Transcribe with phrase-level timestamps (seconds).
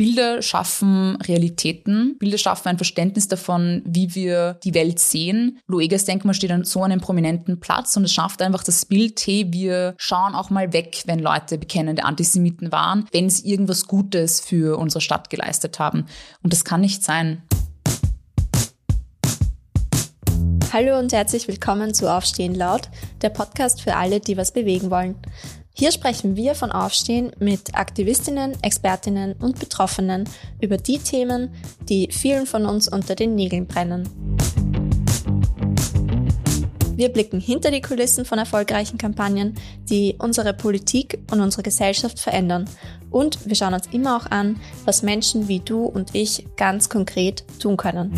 [0.00, 5.58] Bilder schaffen Realitäten, Bilder schaffen ein Verständnis davon, wie wir die Welt sehen.
[5.66, 9.48] Luegas Denkmal steht an so einem prominenten Platz und es schafft einfach das Bild, hey,
[9.50, 14.78] wir schauen auch mal weg, wenn Leute bekennende Antisemiten waren, wenn sie irgendwas Gutes für
[14.78, 16.06] unsere Stadt geleistet haben.
[16.42, 17.42] Und das kann nicht sein.
[20.72, 22.88] Hallo und herzlich willkommen zu Aufstehen laut,
[23.20, 25.16] der Podcast für alle, die was bewegen wollen.
[25.80, 30.28] Hier sprechen wir von Aufstehen mit Aktivistinnen, Expertinnen und Betroffenen
[30.60, 31.54] über die Themen,
[31.88, 34.06] die vielen von uns unter den Nägeln brennen.
[36.96, 39.54] Wir blicken hinter die Kulissen von erfolgreichen Kampagnen,
[39.88, 42.68] die unsere Politik und unsere Gesellschaft verändern.
[43.08, 47.42] Und wir schauen uns immer auch an, was Menschen wie du und ich ganz konkret
[47.58, 48.12] tun können.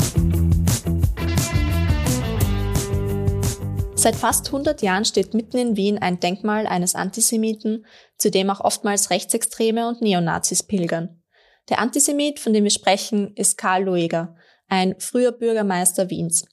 [4.02, 7.86] Seit fast 100 Jahren steht mitten in Wien ein Denkmal eines Antisemiten,
[8.18, 11.22] zu dem auch oftmals Rechtsextreme und Neonazis pilgern.
[11.68, 14.34] Der Antisemit, von dem wir sprechen, ist Karl Lueger,
[14.66, 16.44] ein früher Bürgermeister Wiens.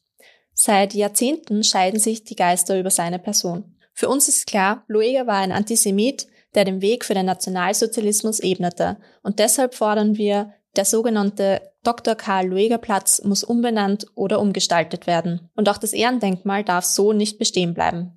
[0.54, 3.76] Seit Jahrzehnten scheiden sich die Geister über seine Person.
[3.96, 8.98] Für uns ist klar, Lueger war ein Antisemit, der den Weg für den Nationalsozialismus ebnete.
[9.24, 12.16] Und deshalb fordern wir, der sogenannte Dr.
[12.16, 15.50] Karl Lueger Platz muss umbenannt oder umgestaltet werden.
[15.56, 18.14] Und auch das Ehrendenkmal darf so nicht bestehen bleiben.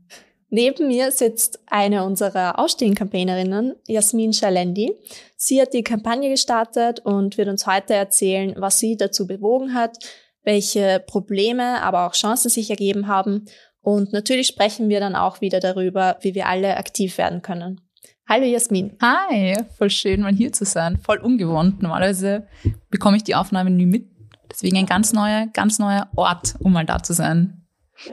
[0.55, 4.95] Neben mir sitzt eine unserer Ausstehen-Campaignerinnen, Jasmin Schalendi.
[5.35, 9.97] Sie hat die Kampagne gestartet und wird uns heute erzählen, was sie dazu bewogen hat,
[10.43, 13.47] welche Probleme, aber auch Chancen sich ergeben haben.
[13.81, 17.81] Und natürlich sprechen wir dann auch wieder darüber, wie wir alle aktiv werden können.
[18.29, 18.97] Hallo Jasmin.
[19.03, 20.99] Hi, voll schön mal hier zu sein.
[20.99, 21.83] Voll ungewohnt.
[21.83, 22.47] Normalerweise
[22.91, 24.07] bekomme ich die Aufnahme nie mit.
[24.51, 27.63] Deswegen ein ganz neuer, ganz neuer Ort, um mal da zu sein.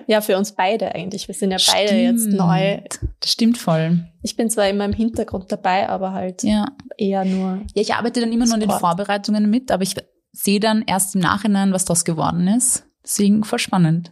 [0.07, 1.27] Ja, für uns beide eigentlich.
[1.27, 2.01] Wir sind ja beide stimmt.
[2.01, 2.81] jetzt neu.
[3.19, 4.05] Das stimmt voll.
[4.21, 6.65] Ich bin zwar immer im Hintergrund dabei, aber halt ja.
[6.97, 7.61] eher nur.
[7.73, 9.95] Ja, ich arbeite dann immer nur in den Vorbereitungen mit, aber ich
[10.31, 12.85] sehe dann erst im Nachhinein, was daraus geworden ist.
[13.03, 14.11] Deswegen voll spannend.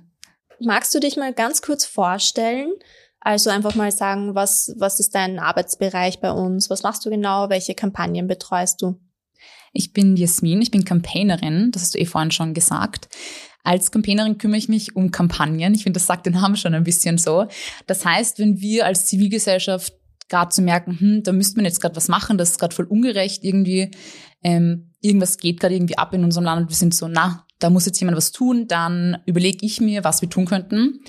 [0.60, 2.72] Magst du dich mal ganz kurz vorstellen?
[3.20, 6.70] Also einfach mal sagen, was, was ist dein Arbeitsbereich bei uns?
[6.70, 7.50] Was machst du genau?
[7.50, 9.00] Welche Kampagnen betreust du?
[9.74, 13.10] Ich bin Jasmin, ich bin Campaignerin, das hast du eh vorhin schon gesagt.
[13.64, 15.74] Als Campaignerin kümmere ich mich um Kampagnen.
[15.74, 17.48] Ich finde, das sagt den Namen schon ein bisschen so.
[17.86, 19.94] Das heißt, wenn wir als Zivilgesellschaft
[20.30, 22.86] gerade zu merken, hm, da müsste man jetzt gerade was machen, das ist gerade voll
[22.86, 23.92] ungerecht irgendwie,
[24.44, 27.70] ähm, irgendwas geht gerade irgendwie ab in unserem Land und wir sind so, na, da
[27.70, 31.02] muss jetzt jemand was tun, dann überlege ich mir, was wir tun könnten.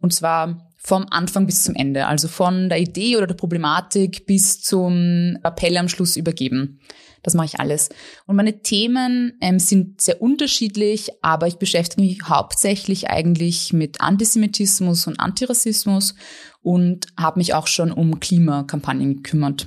[0.00, 4.60] Und zwar vom Anfang bis zum Ende, also von der Idee oder der Problematik bis
[4.60, 6.78] zum Appell am Schluss übergeben.
[7.24, 7.88] Das mache ich alles.
[8.26, 15.08] Und meine Themen ähm, sind sehr unterschiedlich, aber ich beschäftige mich hauptsächlich eigentlich mit Antisemitismus
[15.08, 16.14] und Antirassismus
[16.62, 19.66] und habe mich auch schon um Klimakampagnen gekümmert.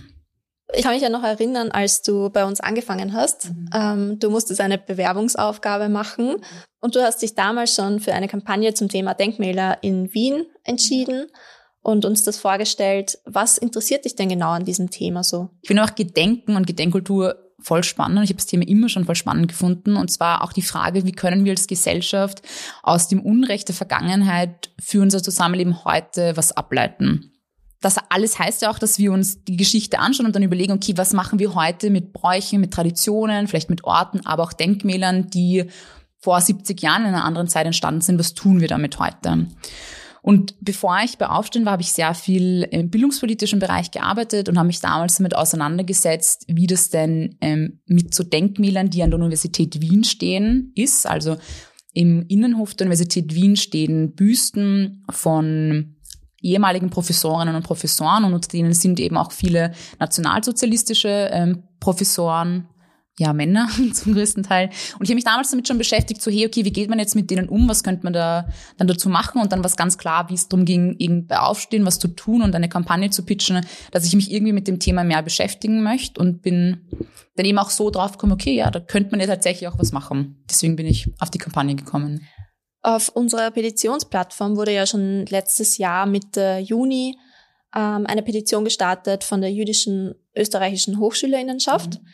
[0.74, 3.50] Ich kann mich ja noch erinnern, als du bei uns angefangen hast.
[3.50, 3.70] Mhm.
[3.74, 6.38] Ähm, du musstest eine Bewerbungsaufgabe machen
[6.80, 11.28] und du hast dich damals schon für eine Kampagne zum Thema Denkmäler in Wien entschieden
[11.82, 13.20] und uns das vorgestellt.
[13.26, 15.50] Was interessiert dich denn genau an diesem Thema so?
[15.62, 18.24] Ich finde auch Gedenken und Gedenkkultur voll spannend.
[18.24, 19.98] Ich habe das Thema immer schon voll spannend gefunden.
[19.98, 22.42] Und zwar auch die Frage, wie können wir als Gesellschaft
[22.84, 27.34] aus dem Unrecht der Vergangenheit für unser Zusammenleben heute was ableiten?
[27.82, 30.94] Das alles heißt ja auch, dass wir uns die Geschichte anschauen und dann überlegen, okay,
[30.98, 35.66] was machen wir heute mit Bräuchen, mit Traditionen, vielleicht mit Orten, aber auch Denkmälern, die
[36.20, 38.20] vor 70 Jahren in einer anderen Zeit entstanden sind.
[38.20, 39.48] Was tun wir damit heute?
[40.22, 44.58] Und bevor ich bei Aufstehen war, habe ich sehr viel im bildungspolitischen Bereich gearbeitet und
[44.58, 49.20] habe mich damals damit auseinandergesetzt, wie das denn ähm, mit so Denkmälern, die an der
[49.20, 51.08] Universität Wien stehen, ist.
[51.08, 51.38] Also
[51.94, 55.96] im Innenhof der Universität Wien stehen Büsten von
[56.42, 62.68] ehemaligen Professorinnen und Professoren und unter denen sind eben auch viele nationalsozialistische ähm, Professoren,
[63.20, 64.70] ja, Männer zum größten Teil.
[64.98, 67.16] Und ich habe mich damals damit schon beschäftigt, so, hey, okay, wie geht man jetzt
[67.16, 67.68] mit denen um?
[67.68, 68.48] Was könnte man da
[68.78, 69.42] dann dazu machen?
[69.42, 72.42] Und dann war es ganz klar, wie es darum ging, irgendwie aufstehen, was zu tun
[72.42, 76.20] und eine Kampagne zu pitchen, dass ich mich irgendwie mit dem Thema mehr beschäftigen möchte
[76.20, 76.88] und bin
[77.36, 79.92] dann eben auch so drauf gekommen, okay, ja, da könnte man ja tatsächlich auch was
[79.92, 80.44] machen.
[80.50, 82.22] Deswegen bin ich auf die Kampagne gekommen.
[82.82, 87.18] Auf unserer Petitionsplattform wurde ja schon letztes Jahr Mitte Juni
[87.76, 92.00] ähm, eine Petition gestartet von der jüdischen österreichischen Hochschülerinnenschaft.
[92.02, 92.08] Mhm.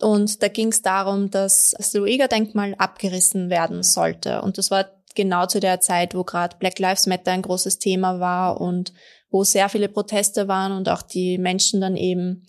[0.00, 4.42] Und da ging es darum, dass das Lueger-Denkmal abgerissen werden sollte.
[4.42, 8.18] Und das war genau zu der Zeit, wo gerade Black Lives Matter ein großes Thema
[8.18, 8.92] war und
[9.30, 12.46] wo sehr viele Proteste waren und auch die Menschen dann eben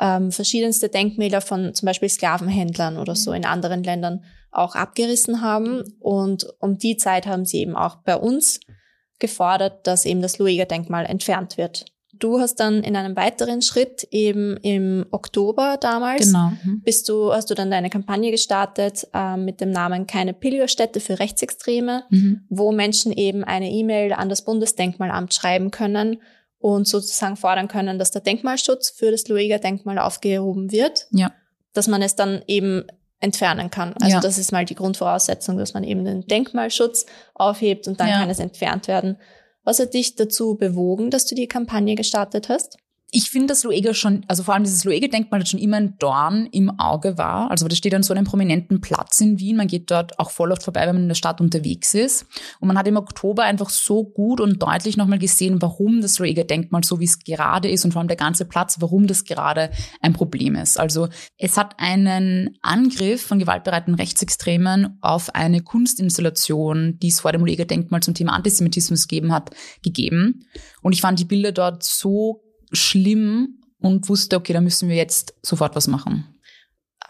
[0.00, 4.24] ähm, verschiedenste Denkmäler von zum Beispiel Sklavenhändlern oder so in anderen Ländern
[4.56, 5.82] auch abgerissen haben.
[6.00, 8.60] Und um die Zeit haben sie eben auch bei uns
[9.18, 11.86] gefordert, dass eben das Lueger-Denkmal entfernt wird.
[12.16, 16.52] Du hast dann in einem weiteren Schritt eben im Oktober damals, Genau.
[16.62, 16.82] Mhm.
[16.84, 21.18] bist du, hast du dann deine Kampagne gestartet äh, mit dem Namen Keine Pilgerstätte für
[21.18, 22.42] Rechtsextreme, Mhm.
[22.48, 26.22] wo Menschen eben eine E-Mail an das Bundesdenkmalamt schreiben können
[26.60, 31.32] und sozusagen fordern können, dass der Denkmalschutz für das Lueger-Denkmal aufgehoben wird, Ja.
[31.72, 32.84] dass man es dann eben
[33.24, 33.94] entfernen kann.
[34.00, 34.20] Also Ja.
[34.20, 38.18] das ist mal die Grundvoraussetzung, dass man eben den Denkmalschutz aufhebt und dann Ja.
[38.20, 39.16] kann es entfernt werden.
[39.64, 42.76] Was hat dich dazu bewogen, dass du die Kampagne gestartet hast?
[43.16, 46.46] Ich finde, dass Luege schon, also vor allem dieses Luege-Denkmal das schon immer ein Dorn
[46.50, 47.48] im Auge war.
[47.48, 49.56] Also das steht an so einem prominenten Platz in Wien.
[49.56, 52.26] Man geht dort auch voll oft vorbei, wenn man in der Stadt unterwegs ist.
[52.58, 56.82] Und man hat im Oktober einfach so gut und deutlich nochmal gesehen, warum das Luege-Denkmal
[56.82, 59.70] so wie es gerade ist und vor allem der ganze Platz, warum das gerade
[60.00, 60.80] ein Problem ist.
[60.80, 61.08] Also
[61.38, 68.02] es hat einen Angriff von gewaltbereiten Rechtsextremen auf eine Kunstinstallation, die es vor dem Luege-Denkmal
[68.02, 69.50] zum Thema Antisemitismus gegeben hat,
[69.84, 70.48] gegeben.
[70.82, 72.40] Und ich fand die Bilder dort so
[72.72, 76.26] schlimm und wusste, okay, da müssen wir jetzt sofort was machen.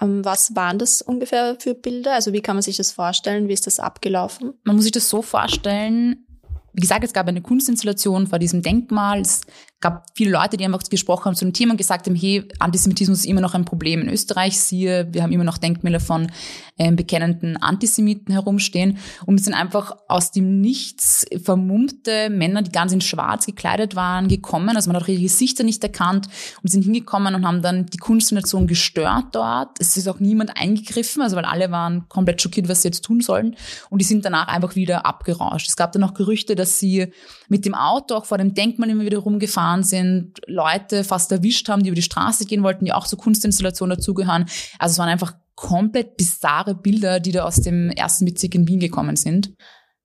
[0.00, 2.14] Ähm, was waren das ungefähr für Bilder?
[2.14, 3.48] Also wie kann man sich das vorstellen?
[3.48, 4.54] Wie ist das abgelaufen?
[4.64, 6.26] Man muss sich das so vorstellen,
[6.74, 9.20] wie gesagt, es gab eine Kunstinstallation vor diesem Denkmal.
[9.20, 9.42] Es
[9.84, 13.19] gab viele Leute, die einfach gesprochen haben zu dem Thema und gesagt haben, hey, Antisemitismus
[13.19, 14.58] ist immer noch ein Problem in Österreich.
[14.58, 16.32] Siehe, wir haben immer noch Denkmäler von
[16.78, 18.96] ähm, bekennenden Antisemiten herumstehen.
[19.26, 24.28] Und es sind einfach aus dem Nichts vermummte Männer, die ganz in schwarz gekleidet waren,
[24.28, 24.75] gekommen.
[24.75, 26.28] Also man hat auch ihre Gesichter nicht erkannt
[26.62, 29.78] und sind hingekommen und haben dann die Kunstinstallation gestört dort.
[29.80, 33.20] Es ist auch niemand eingegriffen, also weil alle waren komplett schockiert, was sie jetzt tun
[33.20, 33.54] sollen.
[33.90, 35.69] Und die sind danach einfach wieder abgerauscht.
[35.69, 37.12] Es gab dann noch Gerüchte, dass sie
[37.48, 41.82] mit dem Auto auch vor dem Denkmal immer wieder rumgefahren sind, Leute fast erwischt haben,
[41.82, 44.47] die über die Straße gehen wollten, die auch zur Kunstinstallation dazugehören.
[44.79, 48.81] Also es waren einfach komplett bizarre Bilder, die da aus dem ersten Bezirk in Wien
[48.81, 49.53] gekommen sind.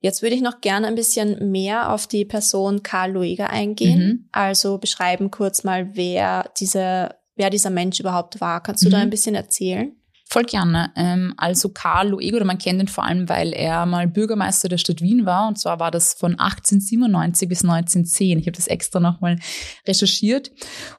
[0.02, 4.00] Jetzt würde ich noch gerne ein bisschen mehr auf die Person Karl Lueger eingehen.
[4.08, 4.30] Mhm.
[4.32, 8.64] Also beschreiben kurz mal, wer diese, wer dieser Mensch überhaupt war.
[8.64, 9.04] Kannst du da Mhm.
[9.04, 9.92] ein bisschen erzählen?
[10.32, 10.92] Voll gerne.
[10.96, 14.78] Ähm, also Karl Luego, oder man kennt ihn vor allem, weil er mal Bürgermeister der
[14.78, 15.48] Stadt Wien war.
[15.48, 18.38] Und zwar war das von 1897 bis 1910.
[18.38, 19.40] Ich habe das extra nochmal
[19.88, 20.52] recherchiert.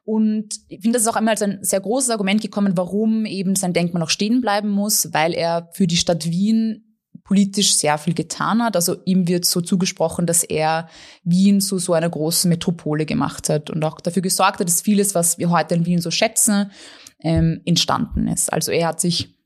[0.05, 3.55] Und ich finde, das ist auch einmal als ein sehr großes Argument gekommen, warum eben
[3.55, 6.91] sein Denkmal noch stehen bleiben muss, weil er für die Stadt Wien
[7.23, 8.75] politisch sehr viel getan hat.
[8.75, 10.89] Also ihm wird so zugesprochen, dass er
[11.23, 15.15] Wien zu so einer großen Metropole gemacht hat und auch dafür gesorgt hat, dass vieles,
[15.15, 16.73] was wir heute in Wien so schätzen,
[17.23, 18.53] ähm, entstanden ist.
[18.53, 19.41] Also er hat sich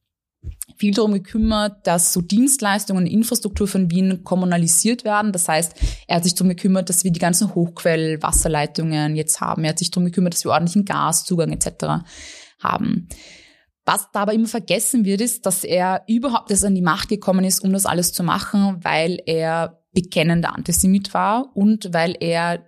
[0.76, 5.32] viel darum gekümmert, dass so Dienstleistungen und Infrastruktur von Wien kommunalisiert werden.
[5.32, 5.74] Das heißt,
[6.08, 9.64] er hat sich darum gekümmert, dass wir die ganzen Hochquellwasserleitungen jetzt haben.
[9.64, 12.04] Er hat sich darum gekümmert, dass wir ordentlichen Gaszugang etc.
[12.60, 13.08] haben.
[13.86, 17.44] Was da aber immer vergessen wird, ist, dass er überhaupt erst an die Macht gekommen
[17.44, 22.64] ist, um das alles zu machen, weil er bekennender Antisemit war und weil er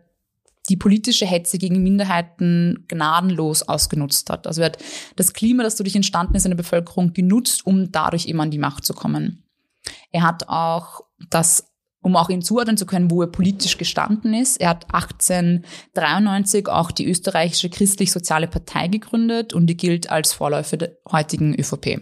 [0.68, 4.46] die politische Hetze gegen Minderheiten gnadenlos ausgenutzt hat.
[4.46, 4.78] Also er hat
[5.16, 8.58] das Klima, das dadurch entstanden ist in der Bevölkerung, genutzt, um dadurch eben an die
[8.58, 9.42] Macht zu kommen.
[10.10, 14.60] Er hat auch das, um auch ihn zuordnen zu können, wo er politisch gestanden ist.
[14.60, 20.96] Er hat 1893 auch die österreichische christlich-soziale Partei gegründet und die gilt als Vorläufer der
[21.10, 22.00] heutigen ÖVP.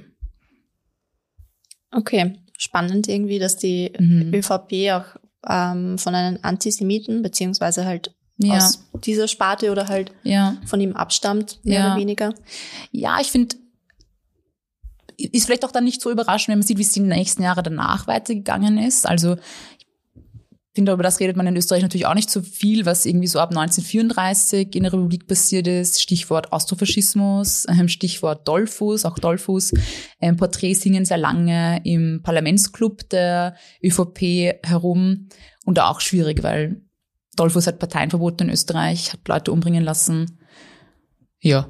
[1.91, 4.35] Okay, spannend irgendwie, dass die Mhm.
[4.35, 5.05] ÖVP auch
[5.49, 10.57] ähm, von einem Antisemiten, beziehungsweise halt Ja, aus dieser Sparte oder halt ja.
[10.67, 11.87] von ihm abstammt, mehr Ja.
[11.93, 12.35] oder weniger.
[12.91, 13.57] Ja, ich finde,
[15.17, 17.63] ist vielleicht auch dann nicht so überraschend, wenn man sieht, wie es die nächsten Jahre
[17.63, 19.07] danach weitergegangen ist.
[19.07, 23.07] Also ich finde, über das redet man in Österreich natürlich auch nicht so viel, was
[23.07, 26.03] irgendwie so ab 1934 in der Republik passiert ist.
[26.03, 29.75] Stichwort Austrofaschismus, ähm, Stichwort Dollfuß, auch Dollfuß.
[30.21, 35.29] Ähm, Porträts hingen sehr lange im Parlamentsclub der ÖVP herum
[35.65, 36.83] und auch schwierig, weil
[37.37, 40.39] Dollfuß hat Parteien verboten in Österreich, hat Leute umbringen lassen.
[41.41, 41.69] Ja,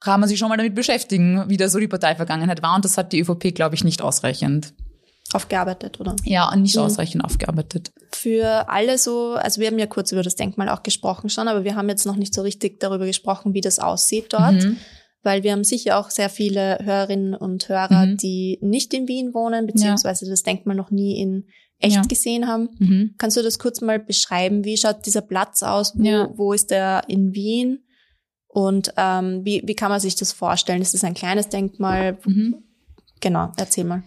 [0.00, 2.76] kann man sich schon mal damit beschäftigen, wie da so die Parteivergangenheit war.
[2.76, 4.72] Und das hat die ÖVP, glaube ich, nicht ausreichend.
[5.32, 6.14] Aufgearbeitet, oder?
[6.24, 6.82] Ja, nicht Mhm.
[6.82, 7.92] ausreichend aufgearbeitet.
[8.12, 11.64] Für alle so, also wir haben ja kurz über das Denkmal auch gesprochen schon, aber
[11.64, 14.62] wir haben jetzt noch nicht so richtig darüber gesprochen, wie das aussieht dort.
[14.64, 14.76] Mhm.
[15.24, 18.16] Weil wir haben sicher auch sehr viele Hörerinnen und Hörer, Mhm.
[18.18, 21.44] die nicht in Wien wohnen, beziehungsweise das Denkmal noch nie in
[21.80, 22.02] echt Ja.
[22.02, 22.68] gesehen haben.
[22.78, 23.14] Mhm.
[23.18, 24.64] Kannst du das kurz mal beschreiben?
[24.64, 25.92] Wie schaut dieser Platz aus?
[25.96, 26.28] Wo, Ja.
[26.34, 27.84] wo ist der in Wien?
[28.48, 30.82] Und ähm, wie, wie kann man sich das vorstellen?
[30.82, 32.18] Ist das ein kleines Denkmal?
[32.24, 32.56] Mhm.
[33.20, 34.02] Genau, erzähl mal.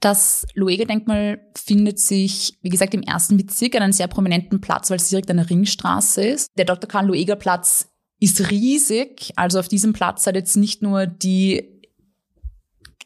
[0.00, 4.96] Das Luege-Denkmal findet sich, wie gesagt, im ersten Bezirk an einem sehr prominenten Platz, weil
[4.96, 6.48] es direkt eine Ringstraße ist.
[6.56, 6.88] Der Dr.
[6.88, 9.32] Karl Lueger Platz ist riesig.
[9.36, 11.79] Also auf diesem Platz hat jetzt nicht nur die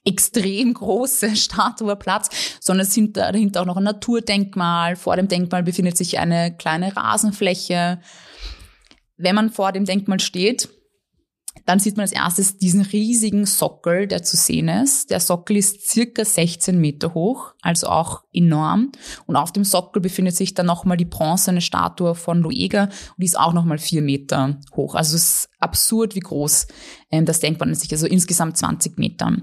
[0.05, 2.31] extrem große Statue Platz,
[2.61, 4.97] sondern es sind dahinter auch noch ein Naturdenkmal.
[4.97, 8.01] Vor dem Denkmal befindet sich eine kleine Rasenfläche.
[9.17, 10.69] wenn man vor dem Denkmal steht,
[11.67, 15.11] dann sieht man als erstes diesen riesigen Sockel, der zu sehen ist.
[15.11, 18.93] Der Sockel ist circa 16 Meter hoch, also auch enorm.
[19.27, 23.27] Und auf dem Sockel befindet sich dann nochmal die bronzene Statue von Lueger und die
[23.27, 24.95] ist auch nochmal vier Meter hoch.
[24.95, 26.67] Also es ist absurd, wie groß
[27.11, 29.35] ähm, das Denkmal ist, also insgesamt 20 Meter.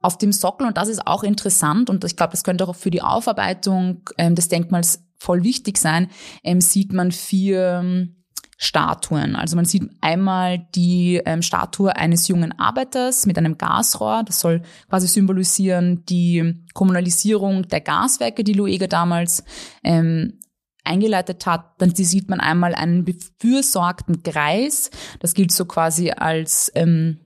[0.00, 2.90] Auf dem Sockel, und das ist auch interessant, und ich glaube, das könnte auch für
[2.90, 6.08] die Aufarbeitung ähm, des Denkmals voll wichtig sein,
[6.44, 8.18] ähm, sieht man vier ähm,
[8.60, 9.36] Statuen.
[9.36, 14.24] Also man sieht einmal die ähm, Statue eines jungen Arbeiters mit einem Gasrohr.
[14.26, 19.44] Das soll quasi symbolisieren die Kommunalisierung der Gaswerke, die Lueger damals
[19.84, 20.40] ähm,
[20.82, 21.74] eingeleitet hat.
[21.78, 24.90] Dann sieht man einmal einen befürsorgten Kreis.
[25.20, 27.20] Das gilt so quasi als ähm,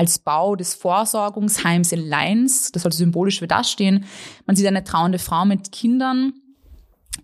[0.00, 2.72] als Bau des Vorsorgungsheims in Leins.
[2.72, 4.06] Das soll symbolisch für das stehen.
[4.46, 6.32] Man sieht eine trauernde Frau mit Kindern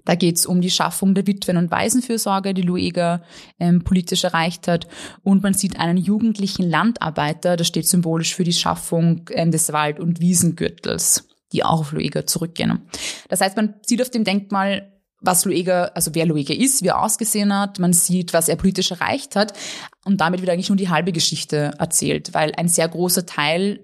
[0.04, 3.22] da geht es um die Schaffung der Witwen- und Waisenfürsorge, die Lueger
[3.58, 4.86] ähm, politisch erreicht hat.
[5.22, 10.00] Und man sieht einen jugendlichen Landarbeiter, das steht symbolisch für die Schaffung ähm, des Wald-
[10.00, 12.82] und Wiesengürtels, die auch auf Lueger zurückgehen.
[13.28, 14.92] Das heißt, man sieht auf dem Denkmal,
[15.26, 18.90] was Lueger, also wer Lueger ist, wie er ausgesehen hat, man sieht, was er politisch
[18.90, 19.52] erreicht hat
[20.04, 23.80] und damit wird eigentlich nur die halbe Geschichte erzählt, weil ein sehr großer Teil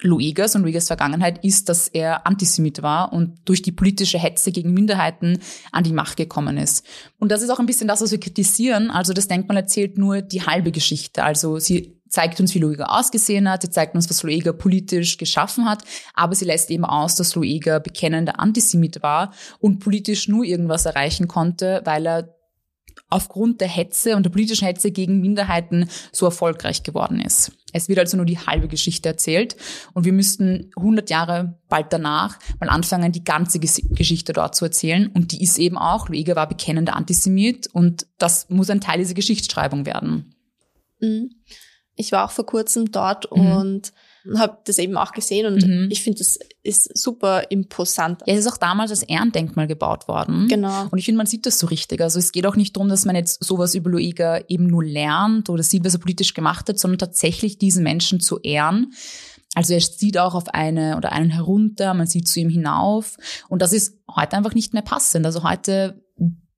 [0.00, 4.74] Luegas und Luegas Vergangenheit ist, dass er Antisemit war und durch die politische Hetze gegen
[4.74, 5.38] Minderheiten
[5.72, 6.84] an die Macht gekommen ist.
[7.18, 8.90] Und das ist auch ein bisschen das, was wir kritisieren.
[8.90, 11.22] Also das Denkmal erzählt nur die halbe Geschichte.
[11.22, 15.68] Also sie zeigt uns, wie Lueger ausgesehen hat, sie zeigt uns, was Lueger politisch geschaffen
[15.68, 15.82] hat,
[16.14, 21.26] aber sie lässt eben aus, dass Lueger bekennender Antisemit war und politisch nur irgendwas erreichen
[21.26, 22.34] konnte, weil er
[23.10, 27.52] aufgrund der Hetze und der politischen Hetze gegen Minderheiten so erfolgreich geworden ist.
[27.72, 29.56] Es wird also nur die halbe Geschichte erzählt
[29.92, 35.08] und wir müssten 100 Jahre bald danach mal anfangen, die ganze Geschichte dort zu erzählen
[35.08, 39.14] und die ist eben auch, Lueger war bekennender Antisemit und das muss ein Teil dieser
[39.14, 40.34] Geschichtsschreibung werden.
[41.00, 41.30] Mhm.
[41.96, 43.52] Ich war auch vor kurzem dort mhm.
[43.52, 43.92] und
[44.36, 45.88] habe das eben auch gesehen und mhm.
[45.90, 48.22] ich finde, das ist super imposant.
[48.26, 50.48] Ja, es ist auch damals als Ehrendenkmal gebaut worden.
[50.48, 50.88] Genau.
[50.90, 52.00] Und ich finde, man sieht das so richtig.
[52.00, 55.50] Also es geht auch nicht darum, dass man jetzt sowas über Lueger eben nur lernt
[55.50, 58.94] oder sieht, was er politisch gemacht hat, sondern tatsächlich diesen Menschen zu ehren.
[59.54, 63.16] Also er sieht auch auf eine oder einen herunter, man sieht zu ihm hinauf.
[63.48, 65.26] Und das ist heute einfach nicht mehr passend.
[65.26, 66.02] Also heute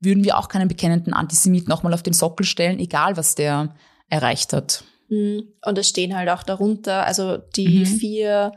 [0.01, 3.75] würden wir auch keinen bekennenden Antisemiten nochmal auf den Sockel stellen, egal was der
[4.09, 4.85] erreicht hat.
[5.09, 5.45] Mhm.
[5.65, 7.87] Und es stehen halt auch darunter, also die mhm.
[7.87, 8.53] vier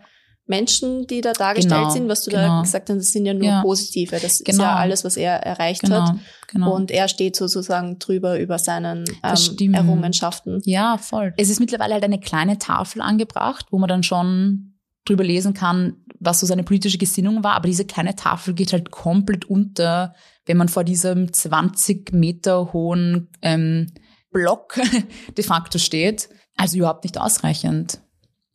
[0.50, 2.48] Menschen, die da dargestellt genau, sind, was du genau.
[2.48, 3.62] da gesagt hast, das sind ja nur ja.
[3.62, 4.20] positive.
[4.20, 4.50] Das genau.
[4.50, 4.79] ist ja genau.
[4.79, 6.15] alles, was er erreicht genau, hat.
[6.48, 6.75] Genau.
[6.75, 10.60] Und er steht sozusagen drüber über seinen ähm, Errungenschaften.
[10.65, 11.36] Ja, voll.
[11.38, 14.74] Es ist mittlerweile halt eine kleine Tafel angebracht, wo man dann schon
[15.06, 17.53] drüber lesen kann, was so seine politische Gesinnung war.
[17.53, 20.15] Aber diese kleine Tafel geht halt komplett unter,
[20.48, 23.91] wenn man vor diesem 20 Meter hohen ähm,
[24.32, 24.80] Block
[25.38, 28.02] de facto steht also überhaupt nicht ausreichend.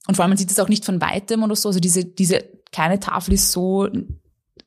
[0.06, 1.70] Und vor allem, man sieht es auch nicht von weitem oder so.
[1.70, 3.88] Also diese, diese kleine Tafel ist so,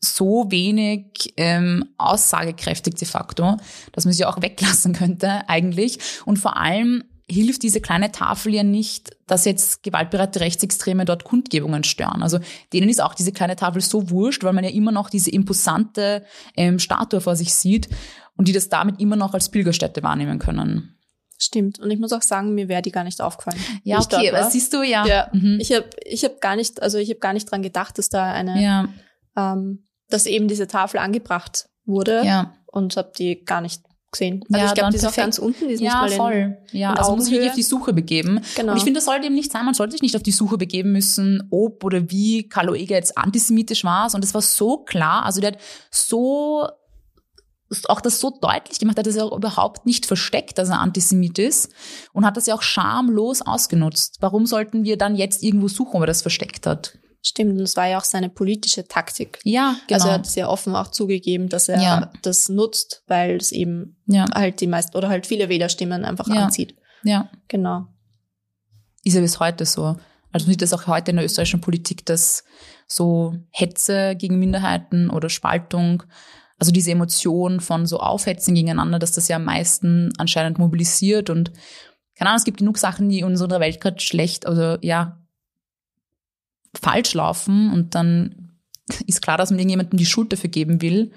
[0.02, 3.58] so wenig ähm, aussagekräftig de facto,
[3.92, 6.00] dass man sie auch weglassen könnte eigentlich.
[6.26, 11.84] Und vor allem hilft diese kleine Tafel ja nicht, dass jetzt gewaltbereite Rechtsextreme dort Kundgebungen
[11.84, 12.24] stören.
[12.24, 12.40] Also
[12.74, 16.26] denen ist auch diese kleine Tafel so wurscht, weil man ja immer noch diese imposante
[16.56, 17.90] ähm, Statue vor sich sieht
[18.38, 20.97] und die das damit immer noch als Pilgerstätte wahrnehmen können.
[21.38, 21.80] Stimmt.
[21.80, 23.60] Und ich muss auch sagen, mir wäre die gar nicht aufgefallen.
[23.84, 25.06] Ja, okay, was siehst du, ja.
[25.06, 25.60] ja mhm.
[25.60, 28.32] Ich habe ich hab gar nicht, also ich habe gar nicht dran gedacht, dass da
[28.32, 28.90] eine, ja.
[29.36, 32.24] ähm, dass eben diese Tafel angebracht wurde.
[32.26, 32.54] Ja.
[32.66, 34.44] Und habe die gar nicht gesehen.
[34.52, 36.58] Also ja, ich glaube, die ist auch ganz unten, die ist ja, nicht mal voll.
[36.72, 38.42] In, ja, in also muss sich auf die Suche begeben.
[38.56, 38.72] Genau.
[38.72, 40.58] Und ich finde, das sollte eben nicht sein, man sollte sich nicht auf die Suche
[40.58, 45.26] begeben müssen, ob oder wie Carlo Eger jetzt antisemitisch war, sondern es war so klar,
[45.26, 45.60] also der hat
[45.92, 46.68] so
[47.88, 51.40] auch das so deutlich gemacht hat, dass er auch überhaupt nicht versteckt, dass er Antisemit
[51.40, 51.72] ist
[52.14, 54.18] und hat das ja auch schamlos ausgenutzt.
[54.22, 56.98] Warum sollten wir dann jetzt irgendwo suchen, ob er das versteckt hat?
[57.22, 59.40] Stimmt, und das war ja auch seine politische Taktik.
[59.44, 59.96] Ja, genau.
[59.96, 62.12] Also er hat sehr offen auch zugegeben, dass er ja.
[62.22, 64.26] das nutzt, weil es eben ja.
[64.34, 66.46] halt die meisten oder halt viele Wählerstimmen einfach ja.
[66.46, 66.76] anzieht.
[67.04, 67.30] Ja.
[67.50, 67.88] Genau.
[69.04, 69.98] Ist ja bis heute so.
[70.32, 72.44] Also man sieht das auch heute in der österreichischen Politik, dass
[72.88, 76.04] so Hetze gegen Minderheiten oder Spaltung
[76.60, 81.52] also diese Emotion von so Aufhetzen gegeneinander, dass das ja am meisten anscheinend mobilisiert und
[82.16, 85.22] keine Ahnung, es gibt genug Sachen, die in unserer Welt gerade schlecht oder ja
[86.74, 88.48] falsch laufen und dann
[89.06, 91.12] ist klar, dass man irgendjemandem die Schuld dafür geben will.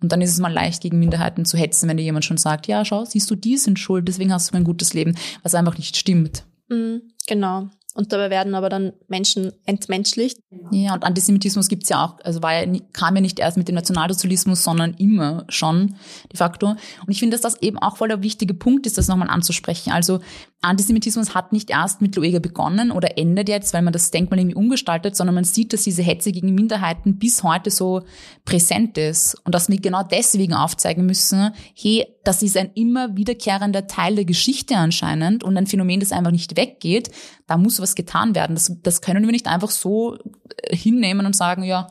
[0.00, 2.66] Und dann ist es mal leicht, gegen Minderheiten zu hetzen, wenn dir jemand schon sagt,
[2.66, 5.78] ja, schau, siehst du, die sind schuld, deswegen hast du ein gutes Leben, was einfach
[5.78, 6.44] nicht stimmt.
[6.68, 7.70] Mhm, genau.
[7.94, 10.38] Und dabei werden aber dann Menschen entmenschlicht.
[10.70, 13.74] Ja, und Antisemitismus gibt's ja auch, also war ja, kam ja nicht erst mit dem
[13.74, 15.96] Nationalsozialismus, sondern immer schon
[16.30, 16.68] de facto.
[16.68, 19.92] Und ich finde, dass das eben auch voll der wichtige Punkt ist, das nochmal anzusprechen.
[19.92, 20.20] Also
[20.62, 24.54] Antisemitismus hat nicht erst mit Luega begonnen oder endet jetzt, weil man das Denkmal irgendwie
[24.54, 28.02] umgestaltet, sondern man sieht, dass diese Hetze gegen Minderheiten bis heute so
[28.44, 33.88] präsent ist und dass wir genau deswegen aufzeigen müssen, hey, das ist ein immer wiederkehrender
[33.88, 37.10] Teil der Geschichte anscheinend und ein Phänomen, das einfach nicht weggeht.
[37.48, 38.54] Da muss was getan werden.
[38.54, 40.16] Das, das können wir nicht einfach so
[40.62, 41.88] äh, hinnehmen und sagen, ja,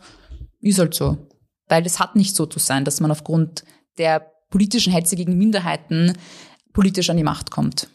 [0.62, 1.18] ist halt so.
[1.68, 3.66] Weil es hat nicht so zu sein, dass man aufgrund
[3.98, 6.14] der politischen Hetze gegen Minderheiten
[6.74, 7.90] politisch an die Macht kommt.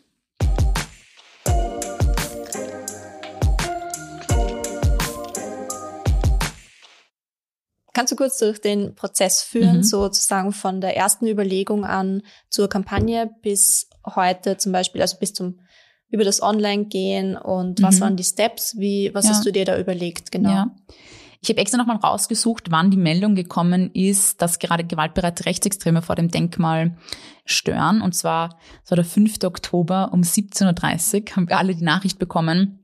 [7.97, 9.83] Kannst du kurz durch den Prozess führen, mhm.
[9.83, 15.61] sozusagen von der ersten Überlegung an zur Kampagne bis heute zum Beispiel, also bis zum
[16.11, 18.01] über das Online-Gehen und was mhm.
[18.01, 18.77] waren die Steps?
[18.77, 19.31] Wie, was ja.
[19.31, 20.51] hast du dir da überlegt, genau?
[20.51, 20.75] Ja.
[21.41, 26.17] Ich habe extra nochmal rausgesucht, wann die Meldung gekommen ist, dass gerade gewaltbereite Rechtsextreme vor
[26.17, 26.99] dem Denkmal
[27.47, 28.03] stören.
[28.03, 29.43] Und zwar, das war der 5.
[29.45, 32.79] Oktober um 17.30 Uhr, haben wir alle die Nachricht bekommen,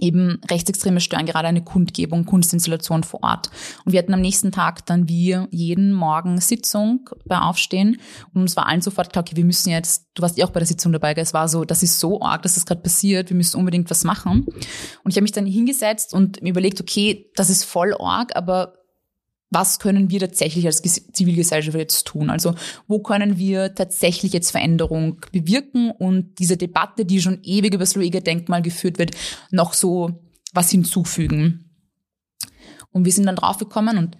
[0.00, 3.50] eben Rechtsextreme stören gerade eine Kundgebung, Kunstinstallation vor Ort.
[3.84, 8.00] Und wir hatten am nächsten Tag dann wir jeden Morgen Sitzung bei Aufstehen
[8.34, 10.60] und es war allen sofort klar, okay, wir müssen jetzt, du warst ja auch bei
[10.60, 13.36] der Sitzung dabei, es war so, das ist so arg, dass das gerade passiert, wir
[13.36, 14.46] müssen unbedingt was machen.
[15.04, 18.74] Und ich habe mich dann hingesetzt und mir überlegt, okay, das ist voll arg, aber
[19.50, 22.30] was können wir tatsächlich als Zivilgesellschaft jetzt tun?
[22.30, 22.54] Also
[22.86, 27.96] wo können wir tatsächlich jetzt Veränderung bewirken und diese Debatte, die schon ewig über das
[27.96, 29.10] Lueger-Denkmal geführt wird,
[29.50, 30.20] noch so
[30.52, 31.70] was hinzufügen?
[32.92, 34.16] Und wir sind dann draufgekommen und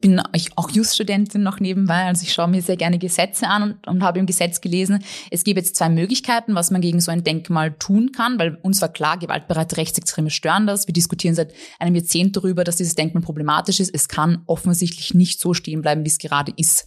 [0.00, 0.20] bin
[0.56, 4.18] auch Just-Studentin noch nebenbei, also ich schaue mir sehr gerne Gesetze an und, und habe
[4.18, 8.12] im Gesetz gelesen, es gibt jetzt zwei Möglichkeiten, was man gegen so ein Denkmal tun
[8.12, 10.86] kann, weil uns war klar, gewaltbereite Rechtsextreme stören das.
[10.86, 13.94] Wir diskutieren seit einem Jahrzehnt darüber, dass dieses Denkmal problematisch ist.
[13.94, 16.86] Es kann offensichtlich nicht so stehen bleiben, wie es gerade ist.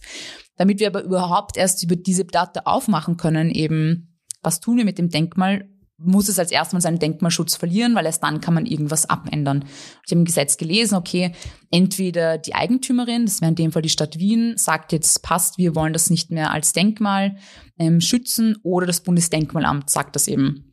[0.56, 4.98] Damit wir aber überhaupt erst über diese Debatte aufmachen können, eben, was tun wir mit
[4.98, 5.68] dem Denkmal,
[6.02, 9.64] muss es als erstes mal seinen Denkmalschutz verlieren, weil erst dann kann man irgendwas abändern.
[10.06, 11.32] Ich habe im Gesetz gelesen, okay,
[11.70, 15.74] entweder die Eigentümerin, das wäre in dem Fall die Stadt Wien, sagt jetzt, passt, wir
[15.74, 17.36] wollen das nicht mehr als Denkmal
[17.78, 20.69] ähm, schützen, oder das Bundesdenkmalamt sagt das eben.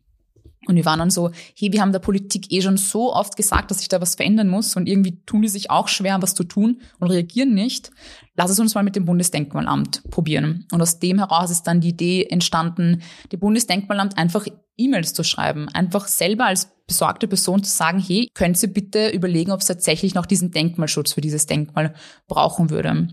[0.68, 3.70] Und wir waren dann so, hey, wir haben der Politik eh schon so oft gesagt,
[3.70, 6.44] dass sich da was verändern muss und irgendwie tun die sich auch schwer, was zu
[6.44, 7.90] tun und reagieren nicht.
[8.36, 10.66] Lass es uns mal mit dem Bundesdenkmalamt probieren.
[10.70, 13.02] Und aus dem heraus ist dann die Idee entstanden,
[13.32, 18.58] dem Bundesdenkmalamt einfach E-Mails zu schreiben, einfach selber als besorgte Person zu sagen, hey, könnt
[18.58, 21.94] Sie bitte überlegen, ob es tatsächlich noch diesen Denkmalschutz für dieses Denkmal
[22.28, 23.08] brauchen würde.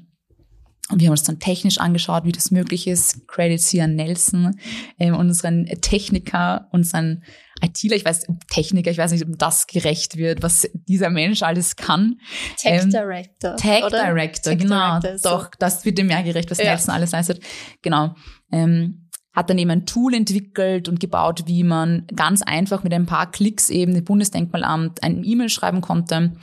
[0.92, 3.28] Und wir haben uns dann technisch angeschaut, wie das möglich ist.
[3.28, 4.60] Credits hier an Nelson,
[5.00, 7.24] äh, unseren Techniker, unseren
[7.62, 11.76] ITler, ich weiß, Techniker, ich weiß nicht, ob das gerecht wird, was dieser Mensch alles
[11.76, 12.20] kann.
[12.58, 13.56] Tech ähm, Director.
[13.56, 14.04] Tech oder?
[14.04, 15.00] Director, Tech genau.
[15.00, 16.66] Director, Doch, das wird dem mehr gerecht, was ja.
[16.66, 17.42] Nelson alles leistet.
[17.82, 18.16] Genau.
[18.52, 23.06] Ähm, hat dann eben ein Tool entwickelt und gebaut, wie man ganz einfach mit ein
[23.06, 26.34] paar Klicks eben dem Bundesdenkmalamt ein E-Mail schreiben konnte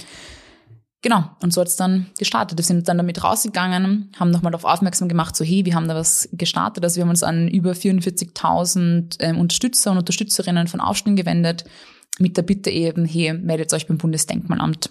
[1.02, 2.56] Genau, und so hat's dann gestartet.
[2.58, 5.96] Wir sind dann damit rausgegangen, haben nochmal darauf aufmerksam gemacht, so hey, wir haben da
[5.96, 6.84] was gestartet.
[6.84, 11.64] Also wir haben uns an über 44.000 ähm, Unterstützer und Unterstützerinnen von Aufstehen gewendet,
[12.20, 14.90] mit der Bitte eben, hey, meldet euch beim Bundesdenkmalamt.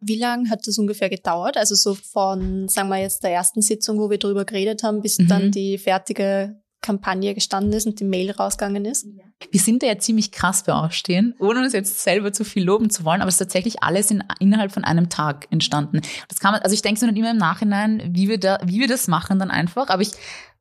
[0.00, 1.58] Wie lange hat das ungefähr gedauert?
[1.58, 5.18] Also so von, sagen wir jetzt, der ersten Sitzung, wo wir drüber geredet haben, bis
[5.18, 5.28] mhm.
[5.28, 9.06] dann die fertige Kampagne gestanden ist und die Mail rausgegangen ist.
[9.50, 12.90] Wir sind da ja ziemlich krass für Aufstehen, ohne uns jetzt selber zu viel loben
[12.90, 16.02] zu wollen, aber es ist tatsächlich alles in, innerhalb von einem Tag entstanden.
[16.28, 18.80] Das kann man, also ich denke so nicht immer im Nachhinein, wie wir da, wie
[18.80, 20.10] wir das machen dann einfach, aber ich,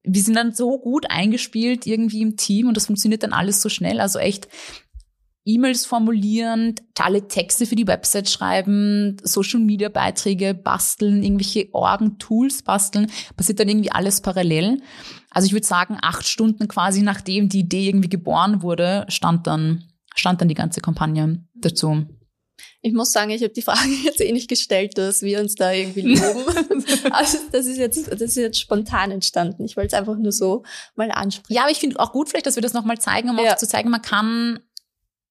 [0.03, 3.69] wir sind dann so gut eingespielt irgendwie im Team und das funktioniert dann alles so
[3.69, 3.99] schnell.
[3.99, 4.47] Also echt,
[5.43, 13.67] E-Mails formulieren, alle Texte für die Website schreiben, Social-Media-Beiträge basteln, irgendwelche Orgen-Tools basteln, passiert dann
[13.67, 14.81] irgendwie alles parallel.
[15.31, 19.85] Also ich würde sagen, acht Stunden quasi nachdem die Idee irgendwie geboren wurde, stand dann,
[20.13, 22.05] stand dann die ganze Kampagne dazu.
[22.83, 25.71] Ich muss sagen, ich habe die Frage jetzt eh nicht gestellt, dass wir uns da
[25.71, 26.83] irgendwie loben.
[27.11, 29.65] also das ist jetzt, das ist jetzt spontan entstanden.
[29.65, 30.63] Ich wollte es einfach nur so
[30.95, 31.53] mal ansprechen.
[31.53, 33.53] Ja, aber ich finde auch gut vielleicht, dass wir das nochmal zeigen, um ja.
[33.53, 34.59] auch zu zeigen, man kann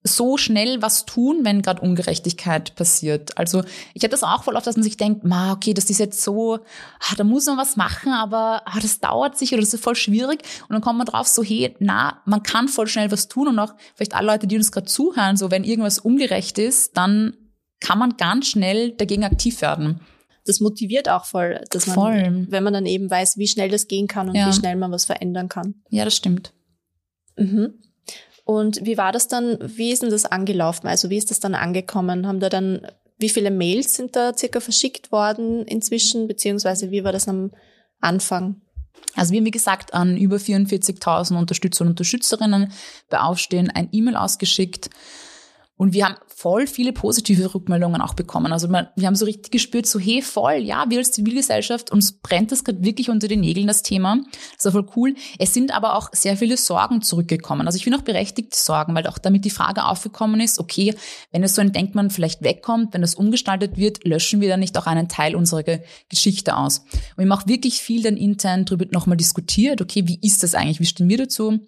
[0.03, 3.37] so schnell was tun, wenn gerade Ungerechtigkeit passiert.
[3.37, 5.99] Also ich habe das auch voll oft, dass man sich denkt, ma, okay, das ist
[5.99, 9.75] jetzt so, ah, da muss man was machen, aber ah, das dauert sich oder das
[9.75, 10.43] ist voll schwierig.
[10.63, 13.59] Und dann kommt man drauf so, hey, na, man kann voll schnell was tun und
[13.59, 17.37] auch vielleicht alle Leute, die uns gerade zuhören, so wenn irgendwas ungerecht ist, dann
[17.81, 20.01] kann man ganz schnell dagegen aktiv werden.
[20.47, 22.47] Das motiviert auch voll, dass man, voll.
[22.49, 24.49] wenn man dann eben weiß, wie schnell das gehen kann und ja.
[24.49, 25.75] wie schnell man was verändern kann.
[25.91, 26.55] Ja, das stimmt.
[27.37, 27.75] Mhm.
[28.51, 30.89] Und wie war das dann, wie ist denn das angelaufen?
[30.89, 32.27] Also wie ist das dann angekommen?
[32.27, 32.85] Haben da dann
[33.17, 37.53] wie viele Mails sind da circa verschickt worden inzwischen, beziehungsweise wie war das am
[38.01, 38.61] Anfang?
[39.15, 42.73] Also wir haben, wie gesagt, an über 44.000 Unterstützer und Unterstützerinnen
[43.09, 44.91] bei Aufstehen ein E-Mail ausgeschickt
[45.81, 48.53] und wir haben voll viele positive Rückmeldungen auch bekommen.
[48.53, 52.53] Also wir haben so richtig gespürt, so hey, voll, ja, wir als Zivilgesellschaft, uns brennt
[52.53, 54.19] das gerade wirklich unter den Nägeln, das Thema.
[54.57, 55.15] Das war voll cool.
[55.39, 57.67] Es sind aber auch sehr viele Sorgen zurückgekommen.
[57.67, 60.95] Also ich finde auch berechtigte Sorgen, weil auch damit die Frage aufgekommen ist, okay,
[61.33, 64.77] wenn es so ein Denkmal vielleicht wegkommt, wenn das umgestaltet wird, löschen wir dann nicht
[64.77, 65.65] auch einen Teil unserer
[66.11, 66.81] Geschichte aus.
[67.17, 70.55] Und wir haben auch wirklich viel dann intern darüber nochmal diskutiert, okay, wie ist das
[70.55, 71.59] eigentlich, wie stehen wir dazu?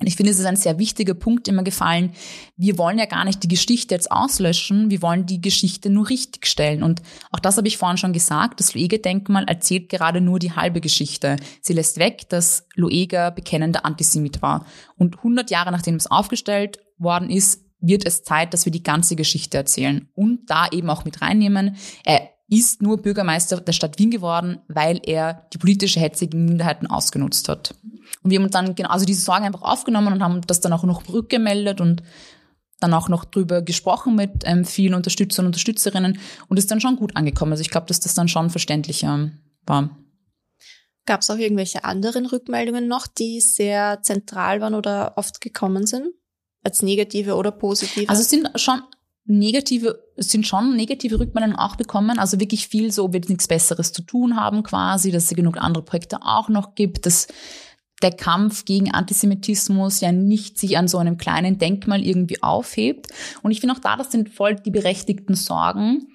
[0.00, 2.12] Und ich finde, es ist ein sehr wichtiger Punkt immer gefallen.
[2.56, 6.82] Wir wollen ja gar nicht die Geschichte jetzt auslöschen, wir wollen die Geschichte nur richtigstellen.
[6.82, 10.80] Und auch das habe ich vorhin schon gesagt, das Lueger-Denkmal erzählt gerade nur die halbe
[10.80, 11.36] Geschichte.
[11.60, 14.64] Sie lässt weg, dass Lueger bekennender Antisemit war.
[14.96, 19.16] Und 100 Jahre nachdem es aufgestellt worden ist, wird es Zeit, dass wir die ganze
[19.16, 21.76] Geschichte erzählen und da eben auch mit reinnehmen.
[22.04, 26.88] Er ist nur Bürgermeister der Stadt Wien geworden, weil er die politische Hetze gegen Minderheiten
[26.88, 27.74] ausgenutzt hat.
[28.22, 30.82] Und wir haben dann genau, also diese Sorgen einfach aufgenommen und haben das dann auch
[30.82, 32.02] noch rückgemeldet und
[32.80, 36.96] dann auch noch drüber gesprochen mit ähm, vielen Unterstützern und Unterstützerinnen und ist dann schon
[36.96, 37.52] gut angekommen.
[37.52, 39.30] Also ich glaube, dass das dann schon verständlicher
[39.66, 39.96] war.
[41.06, 46.08] Gab es auch irgendwelche anderen Rückmeldungen noch, die sehr zentral waren oder oft gekommen sind?
[46.62, 48.08] Als negative oder positive?
[48.08, 48.82] Also es sind schon
[49.24, 52.18] negative, sind schon negative Rückmeldungen auch bekommen.
[52.18, 55.58] Also wirklich viel so, ob wir nichts Besseres zu tun haben quasi, dass es genug
[55.58, 57.28] andere Projekte auch noch gibt, dass
[58.02, 63.08] der Kampf gegen Antisemitismus ja nicht sich an so einem kleinen Denkmal irgendwie aufhebt.
[63.42, 66.06] Und ich finde auch da, das sind voll die berechtigten Sorgen.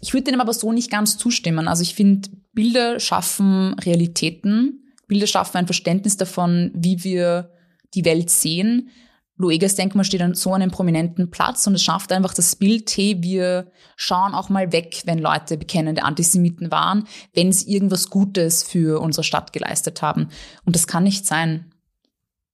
[0.00, 1.66] Ich würde dem aber so nicht ganz zustimmen.
[1.66, 4.84] Also ich finde, Bilder schaffen Realitäten.
[5.08, 7.50] Bilder schaffen ein Verständnis davon, wie wir
[7.94, 8.90] die Welt sehen.
[9.36, 13.16] Luegas Denkmal steht an so einem prominenten Platz und es schafft einfach das Bild, hey,
[13.20, 19.00] wir schauen auch mal weg, wenn Leute bekennende Antisemiten waren, wenn sie irgendwas Gutes für
[19.00, 20.28] unsere Stadt geleistet haben.
[20.64, 21.72] Und das kann nicht sein.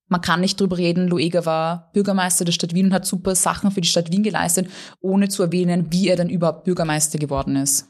[0.09, 3.71] Man kann nicht drüber reden, Luega war Bürgermeister der Stadt Wien und hat super Sachen
[3.71, 4.69] für die Stadt Wien geleistet,
[5.01, 7.89] ohne zu erwähnen, wie er dann überhaupt Bürgermeister geworden ist.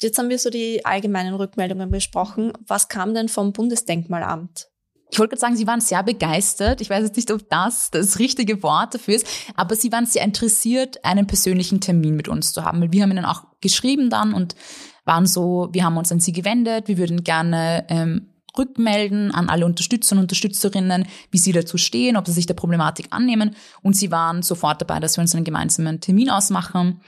[0.00, 2.52] Jetzt haben wir so die allgemeinen Rückmeldungen besprochen.
[2.66, 4.68] Was kam denn vom Bundesdenkmalamt?
[5.10, 6.80] Ich wollte gerade sagen, sie waren sehr begeistert.
[6.80, 10.24] Ich weiß jetzt nicht, ob das das richtige Wort dafür ist, aber sie waren sehr
[10.24, 12.92] interessiert, einen persönlichen Termin mit uns zu haben.
[12.92, 14.56] Wir haben ihnen auch geschrieben dann und
[15.04, 19.66] waren so, wir haben uns an sie gewendet, wir würden gerne ähm, rückmelden an alle
[19.66, 23.54] Unterstützer und Unterstützerinnen, wie sie dazu stehen, ob sie sich der Problematik annehmen.
[23.82, 27.00] Und sie waren sofort dabei, dass wir uns einen gemeinsamen Termin ausmachen.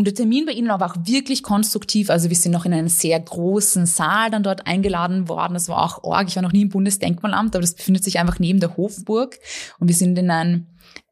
[0.00, 2.08] Und der Termin bei Ihnen war auch wirklich konstruktiv.
[2.08, 5.52] Also wir sind noch in einen sehr großen Saal dann dort eingeladen worden.
[5.52, 6.26] Das war auch org.
[6.26, 9.38] Ich war noch nie im Bundesdenkmalamt, aber das befindet sich einfach neben der Hofburg.
[9.78, 10.68] Und wir sind in einen,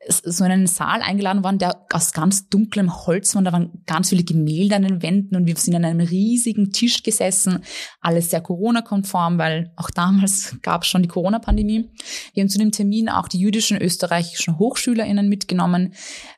[0.09, 3.42] so in einen Saal eingeladen worden, der aus ganz dunklem Holz war.
[3.42, 7.03] Da waren ganz viele Gemälde an den Wänden und wir sind an einem riesigen Tisch
[7.03, 7.59] gesessen.
[8.01, 11.90] Alles sehr Corona-konform, weil auch damals gab es schon die Corona-Pandemie.
[12.33, 15.92] Wir haben zu dem Termin auch die jüdischen österreichischen HochschülerInnen mitgenommen,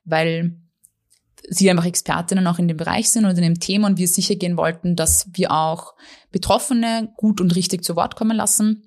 [0.04, 0.59] weil
[1.48, 4.34] sie einfach Expertinnen auch in dem Bereich sind und in dem Thema und wir sicher
[4.34, 5.94] gehen wollten, dass wir auch
[6.30, 8.82] Betroffene gut und richtig zu Wort kommen lassen.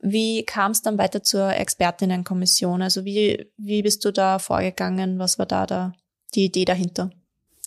[0.00, 2.82] Wie kam es dann weiter zur Expertinnenkommission?
[2.82, 5.18] Also wie, wie bist du da vorgegangen?
[5.18, 5.92] Was war da, da
[6.34, 7.10] die Idee dahinter?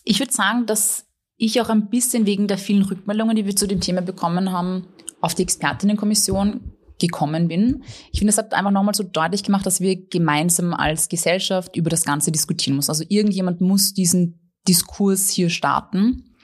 [0.05, 1.05] Ich würde sagen, dass
[1.37, 4.87] ich auch ein bisschen wegen der vielen Rückmeldungen, die wir zu dem Thema bekommen haben,
[5.19, 7.83] auf die Expertinnenkommission gekommen bin.
[8.11, 11.89] Ich finde, das hat einfach nochmal so deutlich gemacht, dass wir gemeinsam als Gesellschaft über
[11.89, 12.91] das Ganze diskutieren müssen.
[12.91, 16.35] Also irgendjemand muss diesen Diskurs hier starten.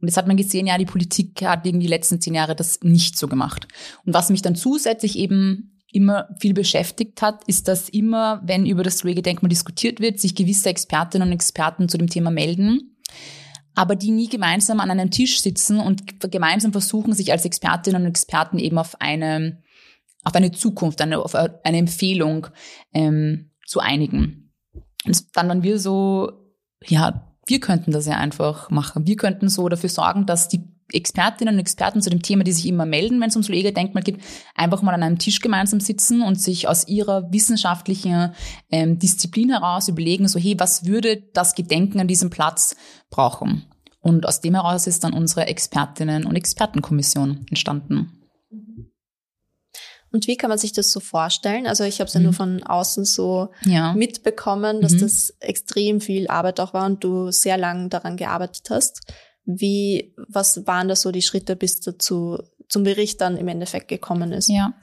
[0.00, 2.80] Und jetzt hat man gesehen, ja, die Politik hat irgendwie die letzten zehn Jahre das
[2.82, 3.68] nicht so gemacht.
[4.06, 8.82] Und was mich dann zusätzlich eben immer viel beschäftigt hat, ist, dass immer, wenn über
[8.82, 12.96] das Luege-Denkmal diskutiert wird, sich gewisse Expertinnen und Experten zu dem Thema melden,
[13.74, 18.08] aber die nie gemeinsam an einem Tisch sitzen und gemeinsam versuchen, sich als Expertinnen und
[18.08, 19.62] Experten eben auf eine
[20.24, 22.48] auf eine Zukunft, eine, auf eine Empfehlung
[22.92, 24.52] ähm, zu einigen.
[25.06, 26.32] Und dann waren wir so,
[26.86, 29.06] ja, wir könnten das ja einfach machen.
[29.06, 32.66] Wir könnten so dafür sorgen, dass die Expertinnen und Experten zu dem Thema, die sich
[32.66, 34.18] immer melden, wenn es ums Pflegedenkmal geht,
[34.54, 38.34] einfach mal an einem Tisch gemeinsam sitzen und sich aus ihrer wissenschaftlichen
[38.70, 42.76] ähm, Disziplin heraus überlegen, so hey, was würde das Gedenken an diesem Platz
[43.10, 43.66] brauchen?
[44.00, 48.20] Und aus dem heraus ist dann unsere Expertinnen- und Expertenkommission entstanden.
[50.12, 51.66] Und wie kann man sich das so vorstellen?
[51.66, 52.36] Also ich habe es ja nur mhm.
[52.36, 53.92] von außen so ja.
[53.94, 55.00] mitbekommen, dass mhm.
[55.00, 59.00] das extrem viel Arbeit auch war und du sehr lang daran gearbeitet hast.
[59.44, 64.32] Wie, was waren da so die Schritte, bis dazu zum Bericht dann im Endeffekt gekommen
[64.32, 64.48] ist?
[64.48, 64.74] Ja.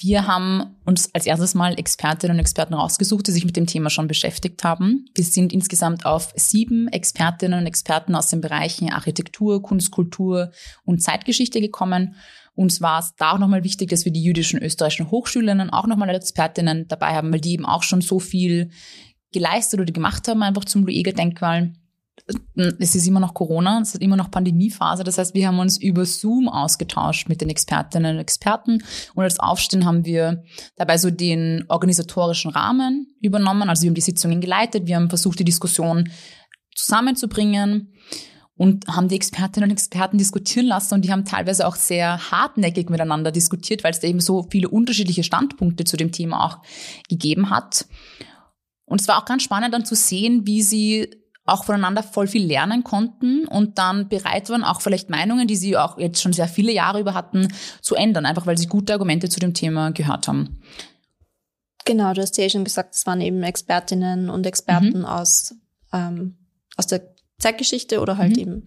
[0.00, 3.90] Wir haben uns als erstes Mal Expertinnen und Experten rausgesucht, die sich mit dem Thema
[3.90, 5.06] schon beschäftigt haben.
[5.16, 10.52] Wir sind insgesamt auf sieben Expertinnen und Experten aus den Bereichen Architektur, Kunst, Kultur
[10.84, 12.14] und Zeitgeschichte gekommen.
[12.58, 16.10] Uns war es da auch nochmal wichtig, dass wir die jüdischen österreichischen Hochschülerinnen auch nochmal
[16.10, 18.70] als Expertinnen dabei haben, weil die eben auch schon so viel
[19.32, 21.74] geleistet oder gemacht haben, einfach zum Lueger-Denkmal
[22.56, 25.04] es ist immer noch Corona, es ist immer noch Pandemiephase.
[25.04, 28.82] Das heißt, wir haben uns über Zoom ausgetauscht mit den Expertinnen und Experten.
[29.14, 30.42] Und als Aufstehen haben wir
[30.76, 33.70] dabei so den organisatorischen Rahmen übernommen.
[33.70, 36.10] Also wir haben die Sitzungen geleitet, wir haben versucht, die Diskussion
[36.74, 37.94] zusammenzubringen
[38.58, 42.90] und haben die Expertinnen und Experten diskutieren lassen und die haben teilweise auch sehr hartnäckig
[42.90, 46.58] miteinander diskutiert, weil es da eben so viele unterschiedliche Standpunkte zu dem Thema auch
[47.08, 47.86] gegeben hat.
[48.84, 51.08] Und es war auch ganz spannend dann zu sehen, wie sie
[51.44, 55.76] auch voneinander voll viel lernen konnten und dann bereit waren, auch vielleicht Meinungen, die sie
[55.76, 57.48] auch jetzt schon sehr viele Jahre über hatten,
[57.80, 60.60] zu ändern, einfach weil sie gute Argumente zu dem Thema gehört haben.
[61.84, 65.04] Genau, du hast ja eh schon gesagt, es waren eben Expertinnen und Experten mhm.
[65.06, 65.54] aus,
[65.92, 66.36] ähm,
[66.76, 68.42] aus der Zeitgeschichte oder halt mhm.
[68.42, 68.64] eben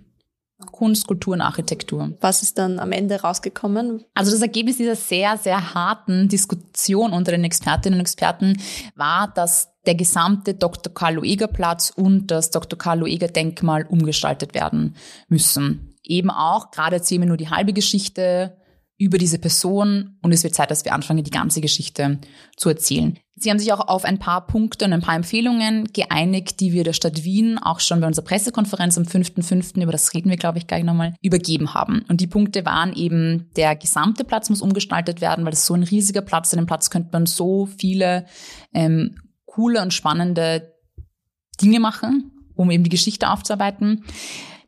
[0.67, 2.15] Kunst, Kultur und Architektur.
[2.21, 4.05] Was ist dann am Ende rausgekommen?
[4.13, 8.61] Also das Ergebnis dieser sehr, sehr harten Diskussion unter den Expertinnen und Experten
[8.95, 10.93] war, dass der gesamte Dr.
[10.93, 12.77] Karl Lueger Platz und das Dr.
[12.77, 14.95] Karl Lueger Denkmal umgestaltet werden
[15.27, 15.95] müssen.
[16.03, 18.57] Eben auch, gerade erzählen wir nur die halbe Geschichte,
[19.01, 22.19] über diese Person und es wird Zeit, dass wir anfangen, die ganze Geschichte
[22.55, 23.17] zu erzählen.
[23.41, 26.83] Sie haben sich auch auf ein paar Punkte und ein paar Empfehlungen geeinigt, die wir
[26.83, 30.59] der Stadt Wien auch schon bei unserer Pressekonferenz am 5.5., über das reden wir, glaube
[30.59, 32.05] ich, gleich nochmal, übergeben haben.
[32.07, 35.81] Und die Punkte waren eben, der gesamte Platz muss umgestaltet werden, weil es so ein
[35.81, 38.25] riesiger Platz, an dem Platz könnte man so viele
[38.73, 40.75] ähm, coole und spannende
[41.59, 44.03] Dinge machen, um eben die Geschichte aufzuarbeiten.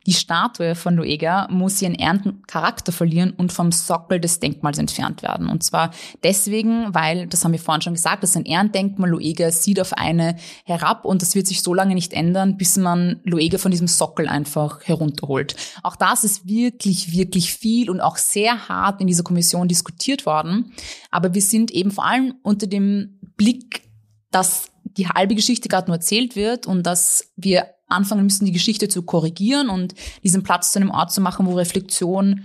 [0.06, 5.22] Die Statue von Lueger muss ihren ernten Charakter verlieren und vom Sockel des Denkmals entfernt
[5.22, 5.48] werden.
[5.48, 5.90] Und zwar
[6.22, 9.10] deswegen, weil, das haben wir vorhin schon gesagt, das ist ein Ehrendenkmal.
[9.10, 13.20] Lueger sieht auf eine herab und das wird sich so lange nicht ändern, bis man
[13.24, 15.56] Lueger von diesem Sockel einfach herunterholt.
[15.82, 20.72] Auch das ist wirklich, wirklich viel und auch sehr hart in dieser Kommission diskutiert worden.
[21.10, 23.82] Aber wir sind eben vor allem unter dem Blick,
[24.30, 28.88] dass die halbe Geschichte gerade nur erzählt wird und dass wir anfangen müssen, die Geschichte
[28.88, 32.42] zu korrigieren und diesen Platz zu einem Ort zu machen, wo Reflexion